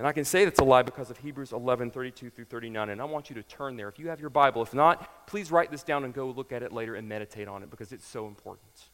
And 0.00 0.06
I 0.06 0.12
can 0.12 0.24
say 0.24 0.46
that's 0.46 0.60
a 0.60 0.64
lie 0.64 0.80
because 0.80 1.10
of 1.10 1.18
Hebrews 1.18 1.52
11, 1.52 1.90
32 1.90 2.30
through 2.30 2.46
39. 2.46 2.88
And 2.88 3.02
I 3.02 3.04
want 3.04 3.28
you 3.28 3.34
to 3.34 3.42
turn 3.42 3.76
there. 3.76 3.86
If 3.86 3.98
you 3.98 4.08
have 4.08 4.18
your 4.18 4.30
Bible, 4.30 4.62
if 4.62 4.72
not, 4.72 5.26
please 5.26 5.52
write 5.52 5.70
this 5.70 5.82
down 5.82 6.04
and 6.04 6.14
go 6.14 6.30
look 6.30 6.52
at 6.52 6.62
it 6.62 6.72
later 6.72 6.94
and 6.94 7.06
meditate 7.06 7.48
on 7.48 7.62
it 7.62 7.68
because 7.68 7.92
it's 7.92 8.06
so 8.06 8.26
important. 8.26 8.88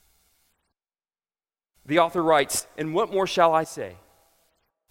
The 1.85 2.01
author 2.01 2.25
writes, 2.25 2.67
And 2.77 2.93
what 2.93 3.13
more 3.13 3.29
shall 3.29 3.55
I 3.55 3.63
say? 3.63 3.95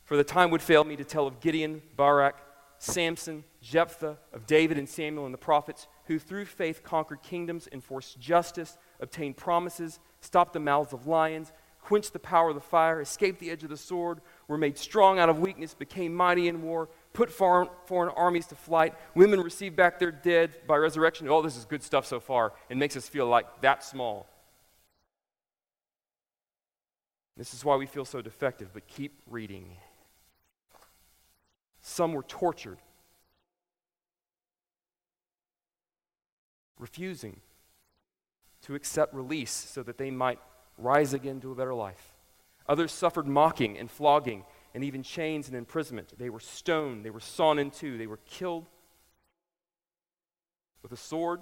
For 0.06 0.16
the 0.16 0.24
time 0.24 0.52
would 0.52 0.62
fail 0.62 0.86
me 0.86 0.96
to 0.96 1.04
tell 1.04 1.28
of 1.28 1.42
Gideon, 1.42 1.82
Barak, 1.98 2.38
Samson, 2.78 3.44
Jephthah, 3.62 4.18
of 4.32 4.48
David 4.48 4.78
and 4.78 4.88
Samuel 4.88 5.26
and 5.26 5.34
the 5.34 5.38
prophets, 5.38 5.86
who 6.06 6.18
through 6.18 6.46
faith 6.46 6.82
conquered 6.82 7.24
kingdoms, 7.24 7.68
enforced 7.74 8.22
justice, 8.22 8.78
obtained 9.02 9.36
promises, 9.36 10.00
stopped 10.22 10.54
the 10.54 10.62
mouths 10.62 10.94
of 10.94 11.08
lions, 11.08 11.52
quenched 11.86 12.14
the 12.14 12.20
power 12.20 12.50
of 12.50 12.56
the 12.56 12.62
fire, 12.62 13.00
escaped 13.00 13.40
the 13.40 13.52
edge 13.52 13.64
of 13.64 13.70
the 13.70 13.78
sword, 13.78 14.22
were 14.48 14.58
made 14.58 14.78
strong 14.78 15.20
out 15.20 15.30
of 15.30 15.40
weakness, 15.40 15.74
became 15.74 16.14
mighty 16.14 16.48
in 16.48 16.62
war, 16.62 16.90
put 17.14 17.32
foreign, 17.32 17.70
foreign 17.86 18.10
armies 18.10 18.46
to 18.48 18.56
flight. 18.56 18.94
Women 19.16 19.42
received 19.42 19.76
back 19.76 20.00
their 20.00 20.12
dead 20.12 20.56
by 20.68 20.78
resurrection. 20.78 21.28
Oh, 21.30 21.42
this 21.42 21.58
is 21.58 21.66
good 21.66 21.82
stuff 21.82 22.06
so 22.06 22.20
far. 22.20 22.54
It 22.70 22.78
makes 22.78 22.96
us 22.96 23.10
feel 23.10 23.28
like 23.28 23.62
that 23.62 23.84
small. 23.84 24.28
This 27.38 27.54
is 27.54 27.66
why 27.66 27.76
we 27.76 27.86
feel 27.86 28.06
so 28.06 28.22
defective, 28.22 28.70
but 28.74 28.88
keep 28.88 29.20
reading. 29.30 29.78
Some 31.82 32.14
were 32.14 32.24
tortured, 32.24 32.78
refusing 36.80 37.42
to 38.64 38.74
accept 38.74 39.14
release 39.14 39.52
so 39.52 39.84
that 39.84 39.98
they 39.98 40.10
might 40.10 40.40
rise 40.78 41.14
again 41.14 41.40
to 41.42 41.52
a 41.52 41.56
better 41.56 41.74
life. 41.74 42.15
Others 42.68 42.92
suffered 42.92 43.28
mocking 43.28 43.78
and 43.78 43.90
flogging 43.90 44.44
and 44.74 44.84
even 44.84 45.04
chains 45.04 45.48
and 45.48 45.56
imprisonment. 45.56 46.18
They 46.18 46.30
were 46.30 46.40
stoned, 46.40 47.06
they 47.06 47.10
were 47.10 47.20
sawn 47.20 47.60
in 47.60 47.72
two, 47.72 47.98
they 47.98 48.08
were 48.08 48.20
killed 48.26 48.66
with 50.82 50.92
a 50.92 50.98
sword. 50.98 51.42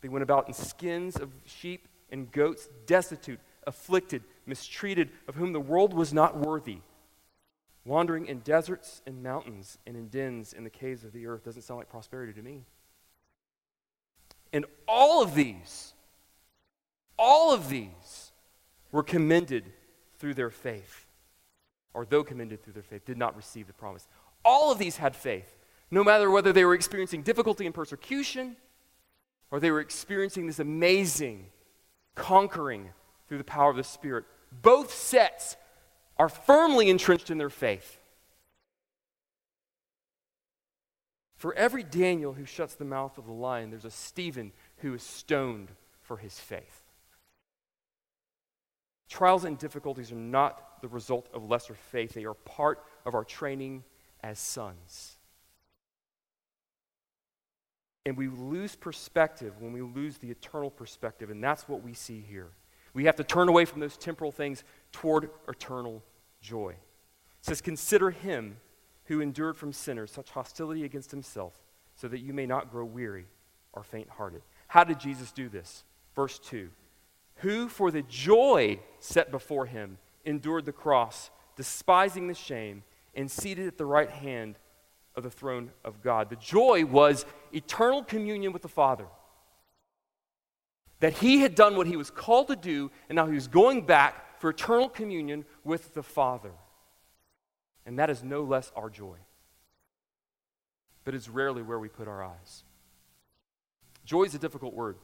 They 0.00 0.08
went 0.08 0.22
about 0.22 0.48
in 0.48 0.54
skins 0.54 1.16
of 1.16 1.32
sheep 1.44 1.88
and 2.10 2.30
goats, 2.30 2.68
destitute, 2.86 3.40
afflicted, 3.66 4.22
mistreated, 4.46 5.10
of 5.26 5.34
whom 5.34 5.52
the 5.52 5.60
world 5.60 5.92
was 5.92 6.12
not 6.12 6.36
worthy. 6.36 6.78
Wandering 7.84 8.26
in 8.26 8.40
deserts 8.40 9.02
and 9.06 9.22
mountains 9.22 9.78
and 9.86 9.96
in 9.96 10.08
dens 10.08 10.52
in 10.52 10.64
the 10.64 10.70
caves 10.70 11.04
of 11.04 11.12
the 11.12 11.26
earth 11.26 11.44
doesn't 11.44 11.62
sound 11.62 11.78
like 11.78 11.88
prosperity 11.88 12.32
to 12.32 12.42
me. 12.42 12.64
And 14.52 14.64
all 14.86 15.22
of 15.22 15.34
these, 15.34 15.92
all 17.18 17.52
of 17.52 17.68
these 17.68 18.32
were 18.92 19.02
commended 19.02 19.64
through 20.18 20.34
their 20.34 20.50
faith, 20.50 21.06
or 21.94 22.04
though 22.04 22.24
commended 22.24 22.62
through 22.62 22.74
their 22.74 22.82
faith, 22.82 23.04
did 23.04 23.18
not 23.18 23.36
receive 23.36 23.66
the 23.66 23.72
promise. 23.72 24.06
All 24.44 24.70
of 24.70 24.78
these 24.78 24.96
had 24.96 25.16
faith, 25.16 25.56
no 25.90 26.04
matter 26.04 26.30
whether 26.30 26.52
they 26.52 26.64
were 26.64 26.74
experiencing 26.74 27.22
difficulty 27.22 27.66
and 27.66 27.74
persecution, 27.74 28.56
or 29.50 29.60
they 29.60 29.70
were 29.70 29.80
experiencing 29.80 30.46
this 30.46 30.58
amazing 30.58 31.46
conquering 32.14 32.90
through 33.28 33.38
the 33.38 33.44
power 33.44 33.70
of 33.70 33.76
the 33.76 33.84
Spirit. 33.84 34.24
Both 34.62 34.92
sets 34.92 35.56
are 36.18 36.28
firmly 36.28 36.90
entrenched 36.90 37.30
in 37.30 37.38
their 37.38 37.50
faith. 37.50 37.98
For 41.36 41.54
every 41.54 41.84
Daniel 41.84 42.32
who 42.32 42.44
shuts 42.44 42.74
the 42.74 42.84
mouth 42.84 43.16
of 43.16 43.26
the 43.26 43.32
lion, 43.32 43.70
there's 43.70 43.84
a 43.84 43.90
Stephen 43.90 44.52
who 44.78 44.92
is 44.94 45.02
stoned 45.02 45.68
for 46.00 46.16
his 46.16 46.38
faith. 46.38 46.82
Trials 49.08 49.44
and 49.44 49.58
difficulties 49.58 50.12
are 50.12 50.16
not 50.16 50.82
the 50.82 50.88
result 50.88 51.28
of 51.32 51.48
lesser 51.48 51.74
faith, 51.74 52.14
they 52.14 52.24
are 52.24 52.34
part 52.34 52.84
of 53.04 53.14
our 53.14 53.24
training 53.24 53.84
as 54.22 54.38
sons. 54.38 55.16
And 58.04 58.16
we 58.16 58.28
lose 58.28 58.74
perspective 58.74 59.54
when 59.60 59.72
we 59.72 59.82
lose 59.82 60.18
the 60.18 60.30
eternal 60.30 60.70
perspective, 60.70 61.30
and 61.30 61.42
that's 61.42 61.68
what 61.68 61.82
we 61.82 61.94
see 61.94 62.20
here. 62.20 62.48
We 62.94 63.04
have 63.04 63.16
to 63.16 63.24
turn 63.24 63.48
away 63.48 63.64
from 63.64 63.80
those 63.80 63.96
temporal 63.96 64.32
things 64.32 64.64
toward 64.92 65.30
eternal 65.46 66.02
joy. 66.40 66.70
It 66.70 67.44
says, 67.44 67.60
Consider 67.60 68.10
him 68.10 68.56
who 69.04 69.20
endured 69.20 69.56
from 69.56 69.72
sinners 69.72 70.10
such 70.10 70.30
hostility 70.30 70.84
against 70.84 71.10
himself, 71.10 71.60
so 71.94 72.08
that 72.08 72.20
you 72.20 72.32
may 72.32 72.46
not 72.46 72.70
grow 72.70 72.84
weary 72.84 73.26
or 73.72 73.82
faint 73.82 74.08
hearted. 74.08 74.42
How 74.68 74.84
did 74.84 75.00
Jesus 75.00 75.32
do 75.32 75.48
this? 75.48 75.84
Verse 76.14 76.38
2 76.38 76.70
Who, 77.38 77.68
for 77.68 77.90
the 77.90 78.02
joy 78.02 78.80
set 79.00 79.30
before 79.30 79.66
him, 79.66 79.98
endured 80.24 80.64
the 80.64 80.72
cross, 80.72 81.30
despising 81.56 82.28
the 82.28 82.34
shame, 82.34 82.82
and 83.14 83.30
seated 83.30 83.66
at 83.66 83.78
the 83.78 83.86
right 83.86 84.10
hand 84.10 84.58
of 85.14 85.22
the 85.22 85.30
throne 85.30 85.70
of 85.84 86.02
God. 86.02 86.30
The 86.30 86.36
joy 86.36 86.84
was 86.84 87.26
eternal 87.52 88.04
communion 88.04 88.52
with 88.52 88.62
the 88.62 88.68
Father. 88.68 89.06
That 91.00 91.14
he 91.14 91.40
had 91.40 91.54
done 91.54 91.76
what 91.76 91.86
he 91.86 91.96
was 91.96 92.10
called 92.10 92.48
to 92.48 92.56
do, 92.56 92.90
and 93.08 93.16
now 93.16 93.26
he 93.26 93.34
was 93.34 93.48
going 93.48 93.86
back 93.86 94.40
for 94.40 94.50
eternal 94.50 94.88
communion 94.88 95.44
with 95.64 95.94
the 95.94 96.02
Father. 96.02 96.52
And 97.86 97.98
that 97.98 98.10
is 98.10 98.22
no 98.22 98.42
less 98.42 98.70
our 98.76 98.90
joy. 98.90 99.16
But 101.04 101.14
it's 101.14 101.28
rarely 101.28 101.62
where 101.62 101.78
we 101.78 101.88
put 101.88 102.06
our 102.06 102.22
eyes. 102.22 102.64
Joy 104.04 104.24
is 104.24 104.34
a 104.34 104.38
difficult 104.38 104.74
word. 104.74 104.96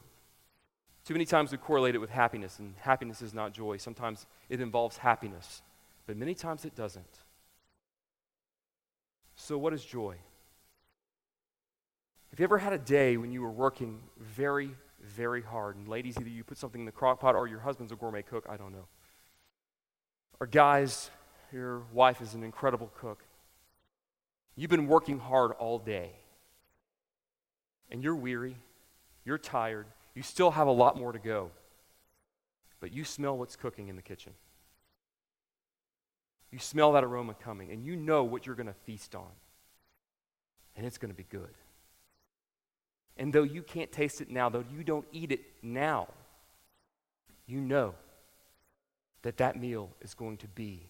Too 1.05 1.13
many 1.13 1.25
times 1.25 1.51
we 1.51 1.57
correlate 1.57 1.95
it 1.95 1.99
with 1.99 2.09
happiness, 2.09 2.59
and 2.59 2.73
happiness 2.79 3.21
is 3.21 3.33
not 3.33 3.53
joy. 3.53 3.77
Sometimes 3.77 4.25
it 4.49 4.59
involves 4.59 4.97
happiness, 4.97 5.61
but 6.07 6.17
many 6.17 6.33
times 6.33 6.65
it 6.65 6.75
doesn't. 6.75 7.21
So, 9.35 9.57
what 9.57 9.73
is 9.73 9.85
joy? 9.85 10.15
Have 12.31 12.39
you 12.39 12.43
ever 12.43 12.57
had 12.57 12.73
a 12.73 12.77
day 12.77 13.17
when 13.17 13.31
you 13.31 13.41
were 13.41 13.51
working 13.51 13.99
very, 14.19 14.71
very 15.05 15.41
hard. 15.41 15.75
And 15.75 15.87
ladies, 15.87 16.17
either 16.19 16.29
you 16.29 16.43
put 16.43 16.57
something 16.57 16.81
in 16.81 16.85
the 16.85 16.91
crock 16.91 17.19
pot 17.19 17.35
or 17.35 17.47
your 17.47 17.59
husband's 17.59 17.91
a 17.91 17.95
gourmet 17.95 18.21
cook, 18.21 18.45
I 18.49 18.57
don't 18.57 18.71
know. 18.71 18.87
Or 20.39 20.47
guys, 20.47 21.09
your 21.51 21.83
wife 21.93 22.21
is 22.21 22.33
an 22.33 22.43
incredible 22.43 22.91
cook. 22.99 23.23
You've 24.55 24.69
been 24.69 24.87
working 24.87 25.19
hard 25.19 25.51
all 25.53 25.79
day. 25.79 26.11
And 27.91 28.03
you're 28.03 28.15
weary, 28.15 28.57
you're 29.23 29.37
tired, 29.37 29.85
you 30.15 30.23
still 30.23 30.51
have 30.51 30.67
a 30.67 30.71
lot 30.71 30.97
more 30.97 31.11
to 31.11 31.19
go. 31.19 31.51
But 32.79 32.91
you 32.93 33.03
smell 33.03 33.37
what's 33.37 33.55
cooking 33.55 33.89
in 33.89 33.95
the 33.95 34.01
kitchen. 34.01 34.33
You 36.51 36.59
smell 36.59 36.93
that 36.93 37.03
aroma 37.03 37.33
coming, 37.33 37.71
and 37.71 37.85
you 37.85 37.95
know 37.95 38.23
what 38.23 38.45
you're 38.45 38.55
going 38.55 38.67
to 38.67 38.73
feast 38.73 39.13
on. 39.13 39.31
And 40.75 40.85
it's 40.85 40.97
going 40.97 41.11
to 41.11 41.17
be 41.17 41.25
good. 41.29 41.53
And 43.17 43.31
though 43.31 43.43
you 43.43 43.61
can't 43.61 43.91
taste 43.91 44.21
it 44.21 44.29
now, 44.29 44.49
though 44.49 44.63
you 44.71 44.83
don't 44.83 45.05
eat 45.11 45.31
it 45.31 45.41
now, 45.61 46.07
you 47.45 47.59
know 47.59 47.95
that 49.21 49.37
that 49.37 49.59
meal 49.59 49.89
is 50.01 50.13
going 50.13 50.37
to 50.37 50.47
be 50.47 50.87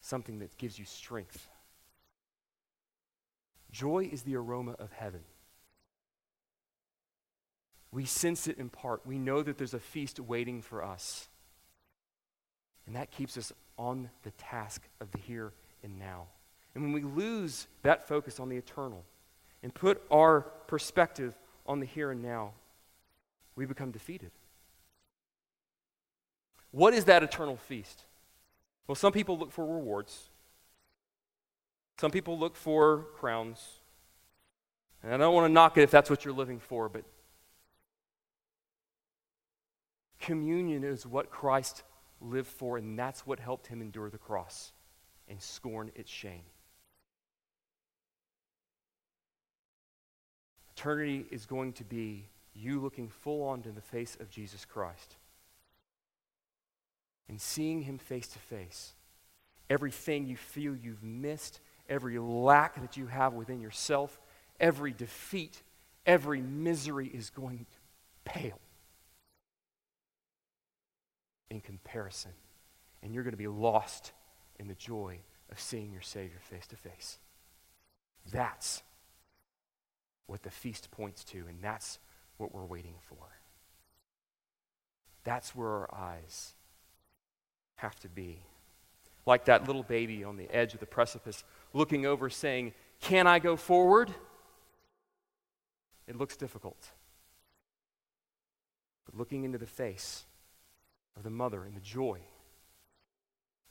something 0.00 0.38
that 0.40 0.56
gives 0.58 0.78
you 0.78 0.84
strength. 0.84 1.48
Joy 3.70 4.08
is 4.10 4.22
the 4.22 4.36
aroma 4.36 4.72
of 4.78 4.92
heaven. 4.92 5.20
We 7.94 8.06
sense 8.06 8.48
it 8.48 8.58
in 8.58 8.70
part. 8.70 9.06
We 9.06 9.18
know 9.18 9.40
that 9.40 9.56
there's 9.56 9.72
a 9.72 9.78
feast 9.78 10.18
waiting 10.18 10.60
for 10.62 10.82
us. 10.82 11.28
And 12.86 12.96
that 12.96 13.12
keeps 13.12 13.38
us 13.38 13.52
on 13.78 14.10
the 14.24 14.32
task 14.32 14.82
of 15.00 15.12
the 15.12 15.18
here 15.18 15.52
and 15.84 15.96
now. 15.96 16.24
And 16.74 16.82
when 16.82 16.92
we 16.92 17.02
lose 17.02 17.68
that 17.82 18.08
focus 18.08 18.40
on 18.40 18.48
the 18.48 18.56
eternal, 18.56 19.04
and 19.62 19.72
put 19.72 20.02
our 20.10 20.40
perspective 20.66 21.38
on 21.66 21.78
the 21.78 21.86
here 21.86 22.10
and 22.10 22.20
now, 22.20 22.50
we 23.54 23.64
become 23.64 23.92
defeated. 23.92 24.32
What 26.72 26.94
is 26.94 27.04
that 27.04 27.22
eternal 27.22 27.56
feast? 27.56 28.02
Well, 28.88 28.96
some 28.96 29.12
people 29.12 29.38
look 29.38 29.52
for 29.52 29.64
rewards. 29.64 30.30
Some 32.00 32.10
people 32.10 32.36
look 32.36 32.56
for 32.56 33.06
crowns. 33.14 33.64
And 35.04 35.14
I 35.14 35.16
don't 35.16 35.32
want 35.32 35.48
to 35.48 35.52
knock 35.52 35.78
it 35.78 35.82
if 35.82 35.92
that's 35.92 36.10
what 36.10 36.24
you're 36.24 36.34
living 36.34 36.58
for, 36.58 36.88
but 36.88 37.04
communion 40.24 40.84
is 40.84 41.06
what 41.06 41.30
Christ 41.30 41.82
lived 42.20 42.48
for, 42.48 42.78
and 42.78 42.98
that's 42.98 43.26
what 43.26 43.38
helped 43.38 43.66
him 43.66 43.82
endure 43.82 44.08
the 44.08 44.18
cross 44.18 44.72
and 45.28 45.40
scorn 45.40 45.90
its 45.94 46.10
shame. 46.10 46.44
Eternity 50.74 51.26
is 51.30 51.44
going 51.44 51.74
to 51.74 51.84
be 51.84 52.24
you 52.54 52.80
looking 52.80 53.08
full 53.08 53.46
on 53.46 53.62
to 53.62 53.70
the 53.70 53.82
face 53.82 54.16
of 54.18 54.30
Jesus 54.30 54.64
Christ 54.64 55.16
and 57.28 57.40
seeing 57.40 57.82
him 57.82 57.98
face 57.98 58.28
to 58.28 58.38
face. 58.38 58.94
Everything 59.68 60.26
you 60.26 60.36
feel 60.36 60.74
you've 60.74 61.02
missed, 61.02 61.60
every 61.88 62.18
lack 62.18 62.80
that 62.80 62.96
you 62.96 63.06
have 63.06 63.34
within 63.34 63.60
yourself, 63.60 64.18
every 64.58 64.92
defeat, 64.92 65.62
every 66.06 66.40
misery 66.40 67.08
is 67.08 67.30
going 67.30 67.58
to 67.58 68.30
pale 68.30 68.60
in 71.50 71.60
comparison. 71.60 72.32
And 73.02 73.14
you're 73.14 73.24
going 73.24 73.32
to 73.32 73.38
be 73.38 73.48
lost 73.48 74.12
in 74.58 74.68
the 74.68 74.74
joy 74.74 75.18
of 75.50 75.60
seeing 75.60 75.92
your 75.92 76.02
Savior 76.02 76.38
face 76.40 76.66
to 76.68 76.76
face. 76.76 77.18
That's 78.32 78.82
what 80.26 80.42
the 80.42 80.50
feast 80.50 80.90
points 80.90 81.24
to, 81.24 81.38
and 81.48 81.58
that's 81.62 81.98
what 82.38 82.54
we're 82.54 82.64
waiting 82.64 82.94
for. 83.02 83.16
That's 85.24 85.54
where 85.54 85.68
our 85.68 85.94
eyes 85.94 86.54
have 87.76 87.98
to 88.00 88.08
be. 88.08 88.42
Like 89.26 89.46
that 89.46 89.66
little 89.66 89.82
baby 89.82 90.22
on 90.22 90.36
the 90.36 90.50
edge 90.54 90.74
of 90.74 90.80
the 90.80 90.86
precipice, 90.86 91.44
looking 91.72 92.04
over, 92.04 92.28
saying, 92.28 92.72
Can 93.00 93.26
I 93.26 93.38
go 93.38 93.56
forward? 93.56 94.10
It 96.06 96.16
looks 96.16 96.36
difficult. 96.36 96.90
But 99.06 99.16
looking 99.16 99.44
into 99.44 99.58
the 99.58 99.66
face 99.66 100.24
of 101.16 101.22
the 101.22 101.30
mother 101.30 101.64
and 101.64 101.76
the 101.76 101.80
joy 101.80 102.20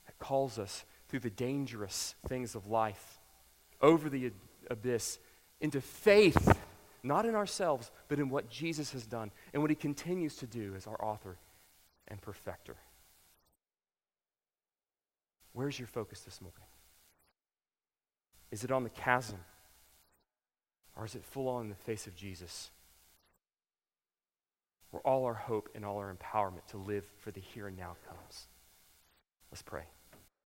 that 0.06 0.18
calls 0.20 0.60
us 0.60 0.86
through 1.08 1.20
the 1.20 1.30
dangerous 1.30 2.16
things 2.28 2.56
of 2.56 2.68
life, 2.68 3.20
over 3.82 4.10
the 4.10 4.32
abyss, 4.70 5.20
into 5.60 5.82
faith, 5.82 6.58
not 7.04 7.26
in 7.26 7.36
ourselves, 7.36 7.91
but 8.08 8.20
in 8.20 8.30
what 8.30 8.50
Jesus 8.50 8.91
has 8.94 9.06
done 9.06 9.32
and 9.54 9.62
what 9.62 9.72
he 9.72 9.76
continues 9.76 10.36
to 10.38 10.48
do 10.48 10.74
as 10.76 10.88
our 10.88 11.04
author 11.04 11.38
and 12.08 12.22
perfecter. 12.22 12.76
Where's 15.54 15.78
your 15.78 15.88
focus 15.88 16.22
this 16.22 16.41
morning? 16.41 16.58
Is 18.52 18.64
it 18.64 18.72
on 18.72 18.84
the 18.84 18.89
chasm? 18.89 19.39
Or 20.96 21.06
is 21.06 21.16
it 21.16 21.24
full 21.24 21.48
on 21.48 21.64
in 21.64 21.70
the 21.70 21.76
face 21.76 22.08
of 22.08 22.16
Jesus? 22.16 22.72
Where 24.94 25.02
all 25.08 25.26
our 25.26 25.34
hope 25.34 25.70
and 25.74 25.84
all 25.84 25.98
our 25.98 26.14
empowerment 26.14 26.68
to 26.68 26.78
live 26.78 27.04
for 27.18 27.32
the 27.32 27.41
here 27.41 27.68
and 27.68 27.76
now 27.76 27.96
comes. 28.08 28.46
Let's 29.52 29.64
pray. 29.64 29.86